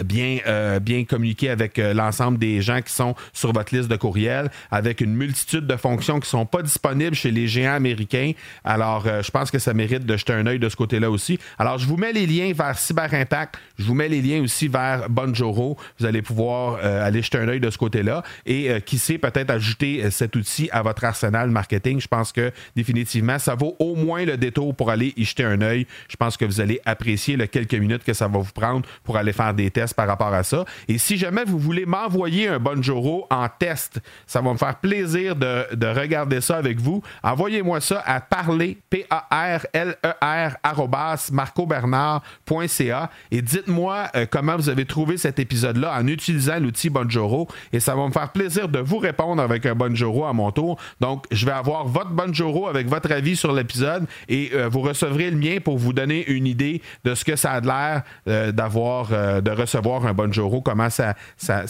bien, 0.03 0.39
euh, 0.47 0.79
bien 0.79 1.03
communiquer 1.03 1.49
avec 1.49 1.79
euh, 1.79 1.93
l'ensemble 1.93 2.37
des 2.37 2.61
gens 2.61 2.81
qui 2.81 2.93
sont 2.93 3.15
sur 3.33 3.53
votre 3.53 3.75
liste 3.75 3.89
de 3.89 3.95
courriels, 3.95 4.49
avec 4.71 5.01
une 5.01 5.13
multitude 5.13 5.67
de 5.67 5.75
fonctions 5.75 6.15
qui 6.15 6.27
ne 6.27 6.39
sont 6.39 6.45
pas 6.45 6.61
disponibles 6.61 7.15
chez 7.15 7.31
les 7.31 7.47
géants 7.47 7.75
américains. 7.75 8.31
Alors, 8.63 9.05
euh, 9.07 9.21
je 9.21 9.31
pense 9.31 9.51
que 9.51 9.59
ça 9.59 9.73
mérite 9.73 10.05
de 10.05 10.17
jeter 10.17 10.33
un 10.33 10.45
œil 10.45 10.59
de 10.59 10.69
ce 10.69 10.75
côté-là 10.75 11.09
aussi. 11.09 11.39
Alors, 11.57 11.77
je 11.77 11.87
vous 11.87 11.97
mets 11.97 12.13
les 12.13 12.25
liens 12.25 12.51
vers 12.53 12.77
Cyber 12.77 13.13
Impact. 13.13 13.55
Je 13.77 13.85
vous 13.85 13.93
mets 13.93 14.09
les 14.09 14.21
liens 14.21 14.41
aussi 14.41 14.67
vers 14.67 15.09
Bonjoro. 15.09 15.77
Vous 15.99 16.05
allez 16.05 16.21
pouvoir 16.21 16.83
aller 16.83 17.21
jeter 17.21 17.37
un 17.37 17.47
œil 17.47 17.59
de 17.59 17.69
ce 17.69 17.77
côté-là. 17.77 18.23
Et 18.45 18.81
qui 18.85 18.97
sait, 18.97 19.17
peut-être 19.17 19.49
ajouter 19.49 20.09
cet 20.11 20.35
outil 20.35 20.69
à 20.71 20.81
votre 20.81 21.03
arsenal 21.03 21.49
marketing. 21.49 21.99
Je 21.99 22.07
pense 22.07 22.31
que 22.31 22.51
définitivement, 22.75 23.39
ça 23.39 23.55
vaut 23.55 23.75
au 23.79 23.95
moins 23.95 24.25
le 24.25 24.37
détour 24.37 24.75
pour 24.75 24.89
aller 24.89 25.13
y 25.17 25.25
jeter 25.25 25.43
un 25.43 25.61
œil. 25.61 25.87
Je 26.09 26.15
pense 26.15 26.37
que 26.37 26.45
vous 26.45 26.61
allez 26.61 26.79
apprécier 26.85 27.37
les 27.37 27.47
quelques 27.47 27.73
minutes 27.73 28.03
que 28.03 28.13
ça 28.13 28.27
va 28.27 28.39
vous 28.39 28.51
prendre 28.53 28.87
pour 29.03 29.17
aller 29.17 29.33
faire 29.33 29.53
des 29.53 29.71
tests 29.71 29.86
par 29.93 30.07
rapport 30.07 30.33
à 30.33 30.43
ça. 30.43 30.65
Et 30.87 30.97
si 30.97 31.17
jamais 31.17 31.43
vous 31.45 31.59
voulez 31.59 31.85
m'envoyer 31.85 32.47
un 32.47 32.59
Bonjoro 32.59 33.27
en 33.29 33.47
test, 33.49 33.99
ça 34.25 34.41
va 34.41 34.51
me 34.51 34.57
faire 34.57 34.75
plaisir 34.75 35.35
de, 35.35 35.87
regarder 35.87 36.41
ça 36.41 36.57
avec 36.57 36.79
vous. 36.79 37.01
Envoyez-moi 37.23 37.81
ça 37.81 38.03
à 38.05 38.19
parler, 38.19 38.77
P-A-R-L-E-R, 38.89 40.57
e 40.63 41.31
marcobernard.ca 41.31 43.09
et 43.31 43.41
dites-moi 43.41 44.07
euh, 44.15 44.25
comment 44.29 44.55
vous 44.55 44.69
avez 44.69 44.85
trouvé 44.85 45.17
cet 45.17 45.39
épisode-là 45.39 45.97
en 45.97 46.07
utilisant 46.07 46.59
l'outil 46.59 46.89
Bonjoro 46.89 47.47
et 47.73 47.79
ça 47.79 47.95
va 47.95 48.05
me 48.05 48.11
faire 48.11 48.31
plaisir 48.31 48.69
de 48.69 48.79
vous 48.79 48.97
répondre 48.97 49.41
avec 49.41 49.65
un 49.65 49.75
Bonjoro 49.75 50.25
à 50.25 50.33
mon 50.33 50.51
tour. 50.51 50.77
Donc, 50.99 51.25
je 51.31 51.45
vais 51.45 51.51
avoir 51.51 51.85
votre 51.85 52.11
Bonjoro 52.11 52.67
avec 52.67 52.87
votre 52.87 53.11
avis 53.11 53.35
sur 53.35 53.51
l'épisode 53.53 54.05
et 54.27 54.51
euh, 54.53 54.67
vous 54.67 54.81
recevrez 54.81 55.31
le 55.31 55.37
mien 55.37 55.57
pour 55.63 55.77
vous 55.77 55.93
donner 55.93 56.27
une 56.29 56.47
idée 56.47 56.81
de 57.03 57.15
ce 57.15 57.23
que 57.23 57.35
ça 57.35 57.51
a 57.51 57.61
l'air 57.61 58.03
euh, 58.27 58.51
d'avoir, 58.51 59.07
de 59.07 59.51
recevoir 59.51 59.66
recevoir 59.67 60.05
un 60.05 60.13
Bonjour, 60.13 60.63
comment 60.63 60.89
ça, 60.89 61.13
ça, 61.35 61.63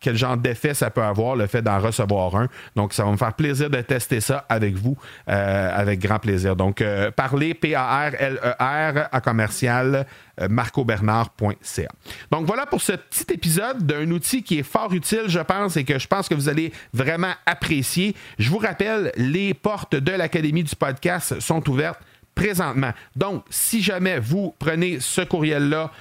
quel 0.00 0.16
genre 0.16 0.36
d'effet 0.36 0.74
ça 0.74 0.90
peut 0.90 1.02
avoir 1.02 1.36
le 1.36 1.46
fait 1.46 1.62
d'en 1.62 1.78
recevoir 1.78 2.36
un. 2.36 2.48
Donc, 2.76 2.92
ça 2.92 3.04
va 3.04 3.12
me 3.12 3.16
faire 3.16 3.32
plaisir 3.32 3.70
de 3.70 3.80
tester 3.80 4.20
ça 4.20 4.44
avec 4.48 4.74
vous, 4.74 4.96
euh, 5.28 5.70
avec 5.74 6.00
grand 6.00 6.18
plaisir. 6.18 6.56
Donc, 6.56 6.80
euh, 6.80 7.10
parlez 7.10 7.54
P-A-R-L-E-R 7.54 8.96
e 8.96 9.04
à 9.10 9.20
commercial 9.20 10.06
euh, 10.40 10.48
marcobernard.ca. 10.48 11.88
Donc 12.32 12.46
voilà 12.46 12.66
pour 12.66 12.82
ce 12.82 12.92
petit 12.92 13.32
épisode 13.32 13.86
d'un 13.86 14.10
outil 14.10 14.42
qui 14.42 14.58
est 14.58 14.64
fort 14.64 14.92
utile, 14.92 15.24
je 15.28 15.38
pense, 15.38 15.76
et 15.76 15.84
que 15.84 15.98
je 15.98 16.08
pense 16.08 16.28
que 16.28 16.34
vous 16.34 16.48
allez 16.48 16.72
vraiment 16.92 17.32
apprécier. 17.46 18.16
Je 18.38 18.50
vous 18.50 18.58
rappelle, 18.58 19.12
les 19.16 19.54
portes 19.54 19.94
de 19.94 20.10
l'Académie 20.10 20.64
du 20.64 20.74
podcast 20.74 21.38
sont 21.38 21.68
ouvertes 21.70 22.00
présentement. 22.34 22.90
Donc, 23.14 23.44
si 23.48 23.80
jamais 23.80 24.18
vous 24.18 24.54
prenez 24.58 24.98
ce 24.98 25.20
courriel-là, 25.20 25.92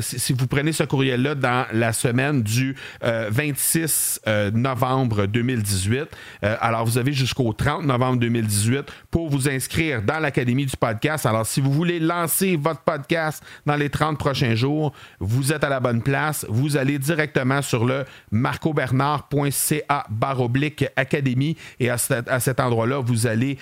si, 0.00 0.32
vous 0.32 0.46
prenez 0.46 0.72
ce 0.72 0.84
courriel-là 0.84 1.34
dans 1.34 1.66
la 1.72 1.92
semaine 1.92 2.42
du 2.42 2.76
26 3.02 4.20
euh, 4.26 4.30
euh, 4.30 4.50
novembre 4.50 5.26
2018, 5.26 6.08
alors 6.42 6.84
vous 6.84 6.98
avez 6.98 7.12
jusqu'au 7.12 7.52
30 7.52 7.84
novembre 7.84 8.18
2018 8.18 8.84
pour 9.10 9.30
vous 9.30 9.48
inscrire 9.48 10.02
dans 10.02 10.18
l'Académie 10.18 10.66
du 10.66 10.76
podcast. 10.76 11.24
Alors 11.24 11.46
si 11.46 11.60
vous 11.60 11.72
voulez 11.72 11.98
lancer 11.98 12.56
votre 12.56 12.80
podcast 12.80 13.42
dans 13.64 13.76
les 13.76 13.88
30 13.88 14.18
prochains 14.18 14.54
jours, 14.54 14.92
vous 15.18 15.52
êtes 15.52 15.64
à 15.64 15.68
la 15.68 15.80
bonne 15.80 16.02
place. 16.02 16.44
Vous 16.48 16.76
allez 16.76 16.98
directement 16.98 17.62
sur 17.62 17.84
le 17.84 18.04
marcobernard.ca 18.30 20.06
baroblique 20.10 20.84
académie 20.96 21.56
et 21.78 21.90
à, 21.90 21.96
à 22.26 22.40
cet 22.40 22.60
endroit-là, 22.60 23.00
vous 23.00 23.26
allez 23.26 23.56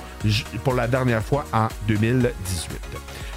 pour 0.64 0.74
la 0.74 0.88
dernière 0.88 1.24
fois 1.24 1.46
en 1.54 1.68
2018. 1.88 2.80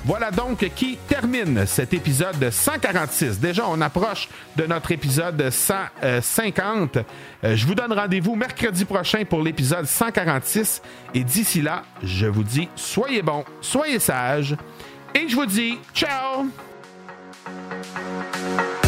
Voilà 0.05 0.31
donc 0.31 0.59
qui 0.75 0.97
termine 1.09 1.67
cet 1.67 1.93
épisode 1.93 2.51
146. 2.51 3.41
Déjà, 3.41 3.65
on 3.69 3.81
approche 3.81 4.29
de 4.57 4.65
notre 4.65 4.93
épisode 4.93 5.51
150. 5.51 6.97
Euh, 7.45 7.57
je 7.57 7.67
vous 7.67 7.75
donne 7.75 7.93
rendez-vous 7.93 8.35
mercredi 8.37 8.85
prochain 8.85 9.25
pour 9.25 9.43
l'épisode 9.43 9.87
146. 9.87 10.83
Et 11.15 11.25
d'ici 11.25 11.63
là, 11.63 11.83
je 12.03 12.27
vous 12.27 12.45
dis, 12.45 12.69
soyez 12.77 13.23
bons, 13.23 13.45
soyez 13.61 13.99
sages. 13.99 14.57
Et 15.15 15.29
je 15.29 15.35
vous 15.35 15.47
dis, 15.47 15.79
ciao! 15.95 16.68
Música 17.95 18.88